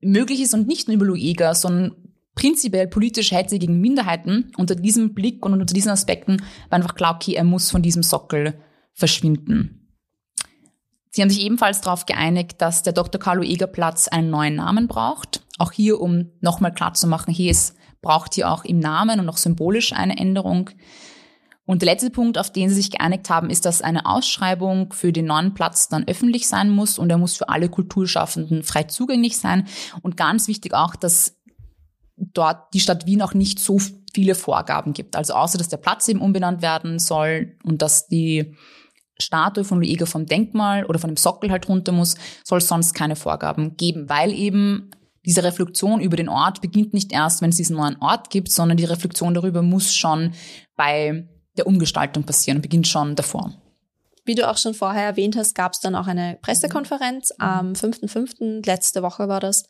[0.00, 1.96] möglich ist und nicht nur über Lueger, sondern
[2.34, 4.52] prinzipiell politisch Hetze gegen Minderheiten.
[4.56, 8.02] Unter diesem Blick und unter diesen Aspekten war einfach klar, okay, er muss von diesem
[8.02, 8.54] Sockel
[8.92, 9.80] verschwinden.
[11.10, 13.20] Sie haben sich ebenfalls darauf geeinigt, dass der Dr.
[13.20, 15.42] Carlo Eger Platz einen neuen Namen braucht.
[15.58, 19.28] Auch hier, um nochmal klar zu machen, hier ist, braucht hier auch im Namen und
[19.28, 20.70] auch symbolisch eine Änderung.
[21.66, 25.12] Und der letzte Punkt, auf den sie sich geeinigt haben, ist, dass eine Ausschreibung für
[25.12, 29.38] den neuen Platz dann öffentlich sein muss und er muss für alle Kulturschaffenden frei zugänglich
[29.38, 29.66] sein.
[30.02, 31.36] Und ganz wichtig auch, dass
[32.16, 33.78] dort die Stadt Wien auch nicht so
[34.12, 35.16] viele Vorgaben gibt.
[35.16, 38.54] Also außer, dass der Platz eben umbenannt werden soll und dass die
[39.18, 42.94] Statue von Lueger vom Denkmal oder von dem Sockel halt runter muss, soll es sonst
[42.94, 44.90] keine Vorgaben geben, weil eben
[45.24, 48.76] diese Reflexion über den Ort beginnt nicht erst, wenn es diesen neuen Ort gibt, sondern
[48.76, 50.32] die Reflexion darüber muss schon
[50.76, 53.52] bei der Umgestaltung passieren, beginnt schon davor.
[54.24, 57.44] Wie du auch schon vorher erwähnt hast, gab es dann auch eine Pressekonferenz mhm.
[57.44, 59.68] am 5.5., letzte Woche war das.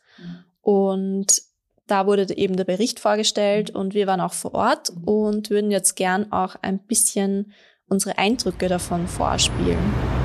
[0.61, 1.41] Und
[1.87, 5.95] da wurde eben der Bericht vorgestellt und wir waren auch vor Ort und würden jetzt
[5.95, 7.53] gern auch ein bisschen
[7.87, 10.24] unsere Eindrücke davon vorspielen.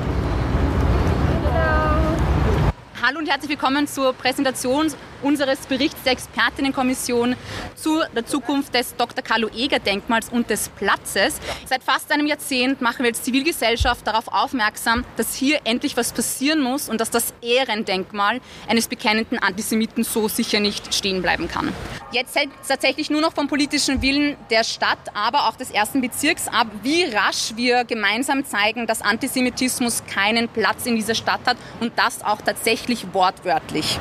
[3.11, 4.87] Hallo und herzlich willkommen zur Präsentation
[5.21, 7.35] unseres Berichts der Expertinnenkommission
[7.75, 9.21] zu der Zukunft des Dr.
[9.21, 11.39] Carlo Eger Denkmals und des Platzes.
[11.65, 16.61] Seit fast einem Jahrzehnt machen wir als Zivilgesellschaft darauf aufmerksam, dass hier endlich was passieren
[16.61, 21.73] muss und dass das Ehrendenkmal eines bekennenden Antisemiten so sicher nicht stehen bleiben kann.
[22.13, 25.99] Jetzt hängt es tatsächlich nur noch vom politischen Willen der Stadt, aber auch des ersten
[25.99, 31.57] Bezirks ab, wie rasch wir gemeinsam zeigen, dass Antisemitismus keinen Platz in dieser Stadt hat
[31.79, 33.99] und das auch tatsächlich wortwörtlich.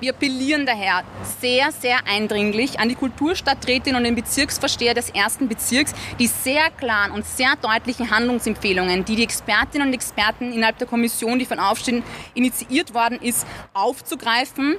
[0.00, 1.02] Wir appellieren daher
[1.40, 7.12] sehr, sehr eindringlich an die Kulturstadträtin und den Bezirksvorsteher des ersten Bezirks, die sehr klaren
[7.12, 12.02] und sehr deutlichen Handlungsempfehlungen, die die Expertinnen und Experten innerhalb der Kommission, die von Aufstehen
[12.34, 14.76] initiiert worden ist, aufzugreifen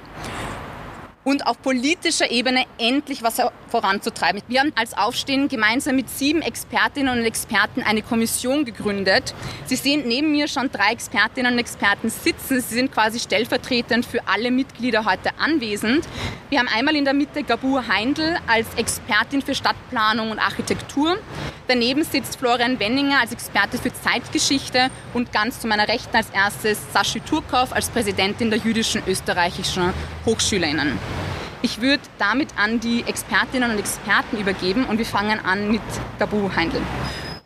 [1.26, 4.40] und auf politischer Ebene endlich was voranzutreiben.
[4.46, 9.34] Wir haben als Aufstehen gemeinsam mit sieben Expertinnen und Experten eine Kommission gegründet.
[9.64, 12.60] Sie sehen neben mir schon drei Expertinnen und Experten sitzen.
[12.60, 16.06] Sie sind quasi stellvertretend für alle Mitglieder heute anwesend.
[16.48, 21.18] Wir haben einmal in der Mitte Gabur Heindl als Expertin für Stadtplanung und Architektur.
[21.66, 26.78] Daneben sitzt Florian Wenninger als Experte für Zeitgeschichte und ganz zu meiner Rechten als erstes
[26.92, 29.92] Sashi Turkov als Präsidentin der jüdischen österreichischen
[30.24, 31.15] Hochschülerinnen.
[31.62, 35.80] Ich würde damit an die Expertinnen und Experten übergeben und wir fangen an mit
[36.18, 36.80] Gabu Heindl.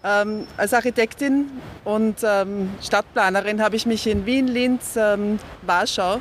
[0.02, 1.50] Ähm, als Architektin
[1.84, 6.20] und ähm, Stadtplanerin habe ich mich in Wien, Linz, ähm, Warschau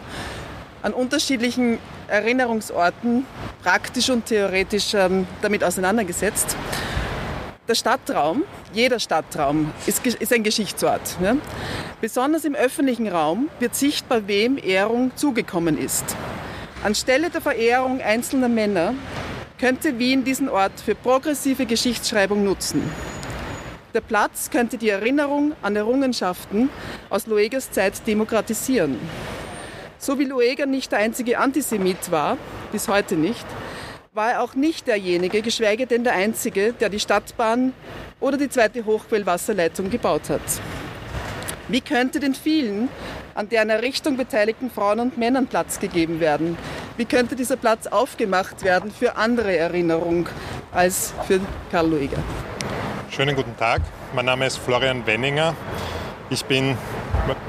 [0.82, 3.26] an unterschiedlichen Erinnerungsorten
[3.64, 6.56] praktisch und theoretisch ähm, damit auseinandergesetzt.
[7.68, 11.18] Der Stadtraum, jeder Stadtraum ist, ist ein Geschichtsort.
[11.22, 11.36] Ja?
[12.02, 16.16] Besonders im öffentlichen Raum wird sichtbar, wem Ehrung zugekommen ist.
[16.82, 18.94] Anstelle der Verehrung einzelner Männer
[19.60, 22.82] könnte Wien diesen Ort für progressive Geschichtsschreibung nutzen.
[23.94, 26.70] Der Platz könnte die Erinnerung an Errungenschaften
[27.10, 28.98] aus Luegers Zeit demokratisieren.
[29.98, 32.38] So wie Lueger nicht der einzige Antisemit war,
[32.72, 33.46] bis heute nicht,
[34.14, 37.74] war er auch nicht derjenige, geschweige denn der einzige, der die Stadtbahn
[38.22, 40.42] oder die zweite Hochquellwasserleitung gebaut hat.
[41.68, 42.88] Wie könnte den vielen
[43.40, 46.58] an deren Errichtung beteiligten Frauen und Männern Platz gegeben werden?
[46.98, 50.28] Wie könnte dieser Platz aufgemacht werden für andere Erinnerung
[50.74, 51.40] als für
[51.72, 52.18] Karl Lueger?
[53.10, 53.82] Schönen guten Tag.
[54.14, 55.56] Mein Name ist Florian Wenninger.
[56.32, 56.78] Ich bin,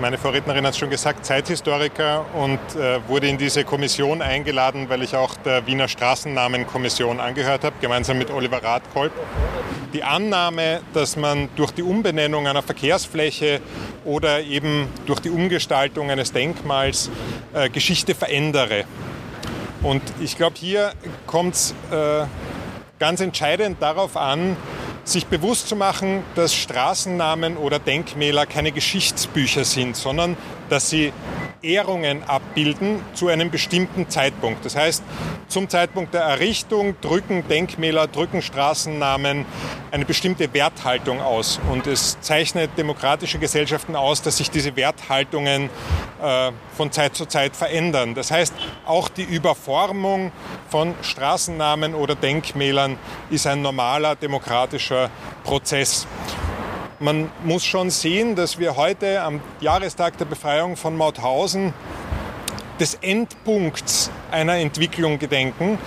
[0.01, 5.03] meine Vorrednerin hat es schon gesagt, Zeithistoriker und äh, wurde in diese Kommission eingeladen, weil
[5.03, 9.12] ich auch der Wiener Straßennamenkommission angehört habe, gemeinsam mit Oliver Radkolb.
[9.93, 13.61] Die Annahme, dass man durch die Umbenennung einer Verkehrsfläche
[14.07, 17.11] oder eben durch die Umgestaltung eines Denkmals
[17.53, 18.85] äh, Geschichte verändere.
[19.83, 20.93] Und ich glaube, hier
[21.27, 22.25] kommt es äh,
[22.99, 24.57] ganz entscheidend darauf an,
[25.11, 30.37] sich bewusst zu machen, dass Straßennamen oder Denkmäler keine Geschichtsbücher sind, sondern
[30.68, 31.12] dass sie
[31.62, 34.64] Ehrungen abbilden zu einem bestimmten Zeitpunkt.
[34.64, 35.03] Das heißt,
[35.49, 39.44] zum Zeitpunkt der Errichtung drücken Denkmäler, drücken Straßennamen
[39.90, 41.61] eine bestimmte Werthaltung aus.
[41.70, 45.70] Und es zeichnet demokratische Gesellschaften aus, dass sich diese Werthaltungen
[46.23, 48.14] äh, von Zeit zu Zeit verändern.
[48.14, 48.55] Das heißt,
[48.87, 50.33] auch die Überformung
[50.68, 52.99] von Straßennamen oder Denkmälern
[53.31, 55.11] ist ein normaler demokratischer
[55.44, 56.07] Prozess.
[57.02, 61.72] Man muss schon sehen, dass wir heute am Jahrestag der Befreiung von Mauthausen
[62.78, 65.78] des Endpunkts einer Entwicklung gedenken,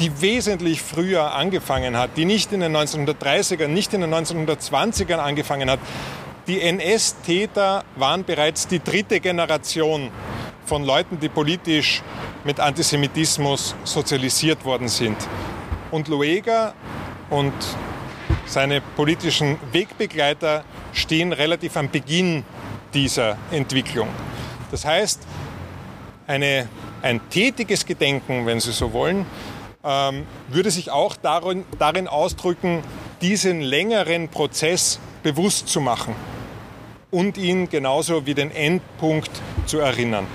[0.00, 5.70] die wesentlich früher angefangen hat, die nicht in den 1930ern, nicht in den 1920ern angefangen
[5.70, 5.78] hat.
[6.48, 10.10] Die NS-Täter waren bereits die dritte Generation
[10.64, 12.02] von Leuten, die politisch
[12.42, 15.16] mit Antisemitismus sozialisiert worden sind.
[15.92, 16.74] Und Lueger
[17.30, 17.54] und
[18.46, 22.44] seine politischen Wegbegleiter stehen relativ am Beginn
[22.94, 24.08] dieser Entwicklung.
[24.70, 25.22] Das heißt,
[26.26, 26.68] eine,
[27.02, 29.26] ein tätiges Gedenken, wenn Sie so wollen,
[29.84, 32.82] ähm, würde sich auch darin, darin ausdrücken,
[33.20, 36.14] diesen längeren Prozess bewusst zu machen
[37.10, 39.30] und ihn genauso wie den Endpunkt
[39.66, 40.26] zu erinnern.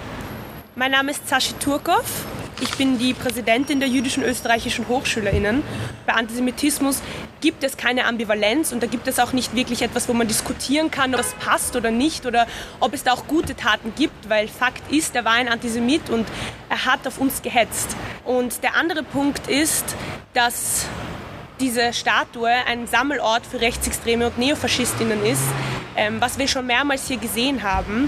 [0.76, 2.26] Mein Name ist Sashi Turkov.
[2.62, 5.64] Ich bin die Präsidentin der jüdischen österreichischen Hochschülerinnen.
[6.06, 7.02] Bei Antisemitismus
[7.42, 10.92] gibt es keine Ambivalenz und da gibt es auch nicht wirklich etwas, wo man diskutieren
[10.92, 12.46] kann, ob es passt oder nicht oder
[12.80, 16.28] ob es da auch gute Taten gibt, weil Fakt ist, er war ein Antisemit und
[16.70, 17.96] er hat auf uns gehetzt.
[18.26, 19.96] Und der andere Punkt ist,
[20.36, 20.86] dass
[21.60, 25.44] diese Statue ein Sammelort für Rechtsextreme und Neofaschistinnen ist,
[25.98, 28.08] ähm, was wir schon mehrmals hier gesehen haben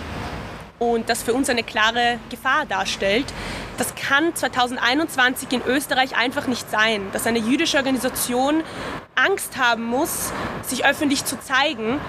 [0.77, 3.25] und das für uns eine klare Gefahr darstellt.
[3.77, 8.63] Das kann 2021 in Österreich einfach nicht sein, dass eine jüdische Organisation
[9.15, 10.31] Angst haben muss,
[10.63, 11.99] sich öffentlich zu zeigen,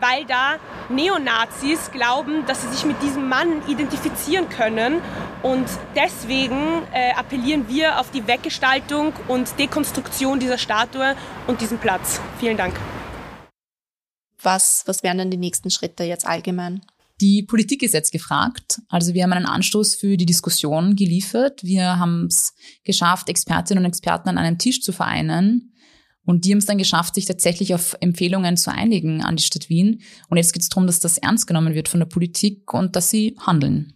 [0.00, 0.56] weil da
[0.88, 5.00] Neonazis glauben, dass sie sich mit diesem Mann identifizieren können.
[5.42, 12.20] Und deswegen äh, appellieren wir auf die Weggestaltung und Dekonstruktion dieser Statue und diesem Platz.
[12.38, 12.74] Vielen Dank.
[14.42, 16.82] Was, was wären denn die nächsten Schritte jetzt allgemein?
[17.20, 18.80] Die Politik ist jetzt gefragt.
[18.88, 21.62] Also wir haben einen Anstoß für die Diskussion geliefert.
[21.62, 25.72] Wir haben es geschafft, Expertinnen und Experten an einem Tisch zu vereinen.
[26.24, 29.68] Und die haben es dann geschafft, sich tatsächlich auf Empfehlungen zu einigen an die Stadt
[29.68, 30.02] Wien.
[30.28, 33.10] Und jetzt geht es darum, dass das ernst genommen wird von der Politik und dass
[33.10, 33.92] sie handeln.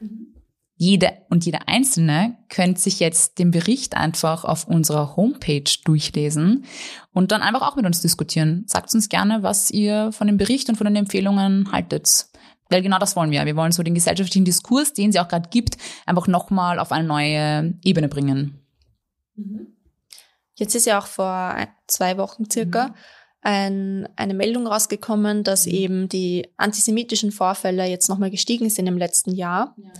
[0.00, 0.34] Mhm.
[0.80, 6.64] Jede und jeder Einzelne könnte sich jetzt den Bericht einfach auf unserer Homepage durchlesen
[7.12, 8.62] und dann einfach auch mit uns diskutieren.
[8.66, 12.27] Sagt uns gerne, was ihr von dem Bericht und von den Empfehlungen haltet.
[12.68, 13.44] Weil genau das wollen wir.
[13.46, 17.06] Wir wollen so den gesellschaftlichen Diskurs, den sie auch gerade gibt, einfach nochmal auf eine
[17.06, 18.60] neue Ebene bringen.
[19.36, 19.68] Mhm.
[20.54, 21.56] Jetzt ist ja auch vor
[21.86, 22.94] zwei Wochen circa mhm.
[23.42, 25.72] ein, eine Meldung rausgekommen, dass mhm.
[25.72, 29.74] eben die antisemitischen Vorfälle jetzt nochmal gestiegen sind im letzten Jahr.
[29.78, 29.92] Ja.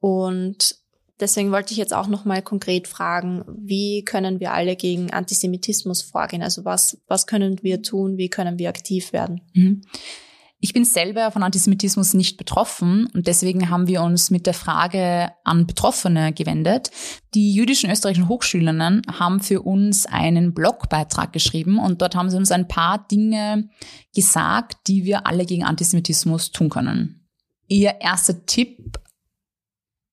[0.00, 0.76] Und
[1.20, 6.42] deswegen wollte ich jetzt auch nochmal konkret fragen, wie können wir alle gegen Antisemitismus vorgehen?
[6.42, 8.16] Also was, was können wir tun?
[8.16, 9.42] Wie können wir aktiv werden?
[9.52, 9.82] Mhm.
[10.62, 15.32] Ich bin selber von Antisemitismus nicht betroffen und deswegen haben wir uns mit der Frage
[15.42, 16.90] an Betroffene gewendet.
[17.32, 22.50] Die jüdischen österreichischen Hochschülerinnen haben für uns einen Blogbeitrag geschrieben und dort haben sie uns
[22.50, 23.70] ein paar Dinge
[24.14, 27.26] gesagt, die wir alle gegen Antisemitismus tun können.
[27.66, 29.00] Ihr erster Tipp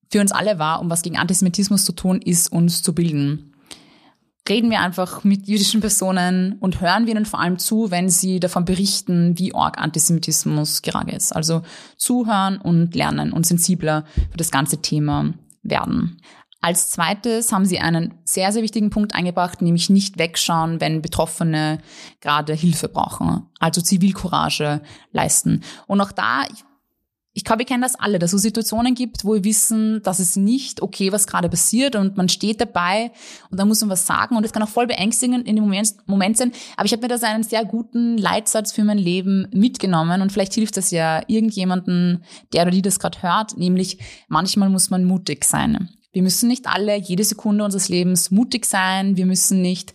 [0.09, 3.46] für uns alle war, um was gegen Antisemitismus zu tun, ist uns zu bilden
[4.49, 8.39] reden wir einfach mit jüdischen Personen und hören wir ihnen vor allem zu, wenn sie
[8.39, 11.35] davon berichten, wie arg Antisemitismus gerade ist.
[11.35, 11.61] Also
[11.97, 15.33] zuhören und lernen und sensibler für das ganze Thema
[15.63, 16.21] werden.
[16.59, 21.77] Als zweites haben sie einen sehr, sehr wichtigen Punkt eingebracht, nämlich nicht wegschauen, wenn Betroffene
[22.19, 23.43] gerade Hilfe brauchen.
[23.59, 24.81] Also Zivilcourage
[25.11, 25.61] leisten.
[25.85, 26.45] Und auch da,
[27.37, 30.37] ich glaube, wir kennen das alle, dass es Situationen gibt, wo wir wissen, das ist
[30.37, 33.11] nicht okay, was gerade passiert und man steht dabei
[33.51, 35.93] und da muss man was sagen und das kann auch voll beängstigend in dem Moment,
[36.07, 36.51] Moment sein.
[36.77, 40.55] Aber ich habe mir da einen sehr guten Leitsatz für mein Leben mitgenommen und vielleicht
[40.55, 42.23] hilft das ja irgendjemanden,
[42.53, 45.89] der oder die das gerade hört, nämlich manchmal muss man mutig sein.
[46.13, 49.15] Wir müssen nicht alle jede Sekunde unseres Lebens mutig sein.
[49.15, 49.93] Wir müssen nicht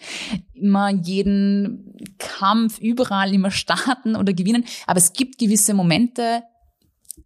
[0.54, 4.64] immer jeden Kampf überall immer starten oder gewinnen.
[4.86, 6.44] Aber es gibt gewisse Momente,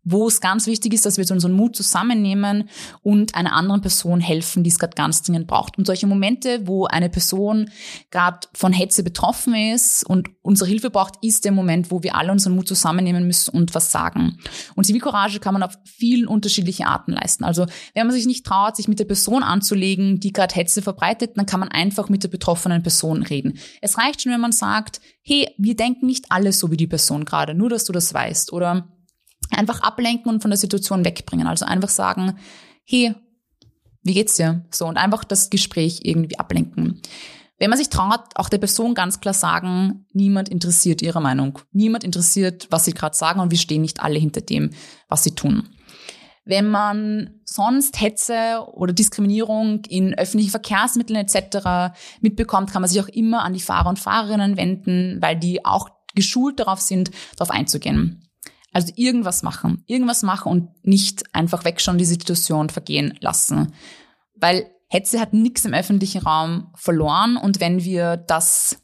[0.09, 2.71] wo es ganz wichtig ist, dass wir unseren Mut zusammennehmen
[3.03, 5.77] und einer anderen Person helfen, die es gerade ganz dringend braucht.
[5.77, 7.71] Und solche Momente, wo eine Person
[8.13, 12.31] gerade von Hetze betroffen ist und unsere Hilfe braucht, ist der Moment, wo wir alle
[12.31, 14.39] unseren Mut zusammennehmen müssen und was sagen.
[14.77, 17.43] Und Zivilcourage kann man auf vielen unterschiedlichen Arten leisten.
[17.43, 21.37] Also wenn man sich nicht traut, sich mit der Person anzulegen, die gerade Hetze verbreitet,
[21.37, 23.59] dann kann man einfach mit der betroffenen Person reden.
[23.83, 27.25] Es reicht schon, wenn man sagt, hey, wir denken nicht alle so wie die Person
[27.25, 28.53] gerade, nur dass du das weißt.
[28.53, 28.96] Oder
[29.51, 31.47] einfach ablenken und von der Situation wegbringen.
[31.47, 32.39] Also einfach sagen,
[32.85, 33.15] hey,
[34.03, 34.65] wie geht's dir?
[34.71, 37.01] So, und einfach das Gespräch irgendwie ablenken.
[37.59, 41.59] Wenn man sich traut, auch der Person ganz klar sagen, niemand interessiert ihre Meinung.
[41.73, 44.71] Niemand interessiert, was sie gerade sagen und wir stehen nicht alle hinter dem,
[45.09, 45.69] was sie tun.
[46.45, 51.97] Wenn man sonst Hetze oder Diskriminierung in öffentlichen Verkehrsmitteln etc.
[52.21, 55.89] mitbekommt, kann man sich auch immer an die Fahrer und Fahrerinnen wenden, weil die auch
[56.15, 58.26] geschult darauf sind, darauf einzugehen.
[58.77, 63.73] Also irgendwas machen, irgendwas machen und nicht einfach wegschauen, die Situation vergehen lassen.
[64.35, 68.77] Weil Hetze hat nichts im öffentlichen Raum verloren und wenn wir das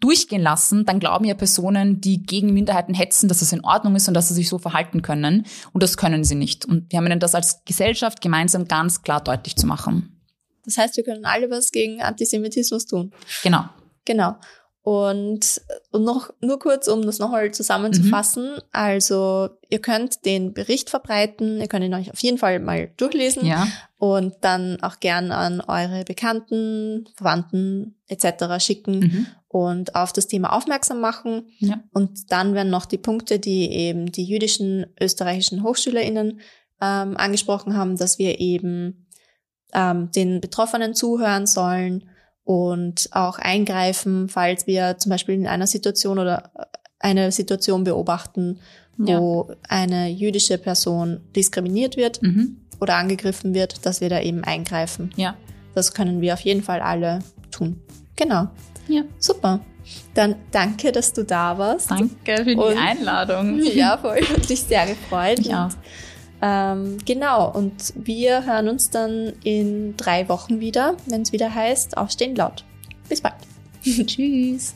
[0.00, 4.06] durchgehen lassen, dann glauben ja Personen, die gegen Minderheiten hetzen, dass das in Ordnung ist
[4.06, 5.46] und dass sie sich so verhalten können.
[5.72, 6.66] Und das können sie nicht.
[6.66, 10.20] Und wir haben ihnen das als Gesellschaft gemeinsam ganz klar deutlich zu machen.
[10.66, 13.14] Das heißt, wir können alle was gegen Antisemitismus tun.
[13.42, 13.64] Genau.
[14.04, 14.36] Genau.
[14.84, 15.60] Und,
[15.92, 18.54] und noch nur kurz, um das nochmal zusammenzufassen.
[18.54, 18.62] Mhm.
[18.72, 23.46] Also ihr könnt den Bericht verbreiten, ihr könnt ihn euch auf jeden Fall mal durchlesen
[23.46, 23.68] ja.
[23.98, 28.58] und dann auch gern an eure Bekannten, Verwandten etc.
[28.58, 29.26] schicken mhm.
[29.46, 31.46] und auf das Thema aufmerksam machen.
[31.60, 31.78] Ja.
[31.92, 36.40] Und dann werden noch die Punkte, die eben die jüdischen österreichischen HochschülerInnen
[36.80, 39.06] ähm, angesprochen haben, dass wir eben
[39.72, 42.08] ähm, den Betroffenen zuhören sollen
[42.44, 46.64] und auch eingreifen, falls wir zum Beispiel in einer Situation oder äh,
[47.00, 48.58] eine Situation beobachten,
[48.96, 49.56] wo ja.
[49.68, 52.58] eine jüdische Person diskriminiert wird mhm.
[52.80, 55.10] oder angegriffen wird, dass wir da eben eingreifen.
[55.16, 55.36] Ja.
[55.74, 57.20] Das können wir auf jeden Fall alle
[57.50, 57.80] tun.
[58.16, 58.48] Genau.
[58.88, 59.02] Ja.
[59.18, 59.60] Super.
[60.14, 61.90] Dann danke, dass du da warst.
[61.90, 63.60] Danke für die und, Einladung.
[63.74, 64.20] Ja, voll.
[64.20, 65.40] Hat mich sehr gefreut.
[65.40, 65.70] Ja.
[66.42, 71.96] Ähm, genau, und wir hören uns dann in drei Wochen wieder, wenn es wieder heißt,
[71.96, 72.64] aufstehen laut.
[73.08, 73.34] Bis bald.
[73.84, 74.74] Tschüss.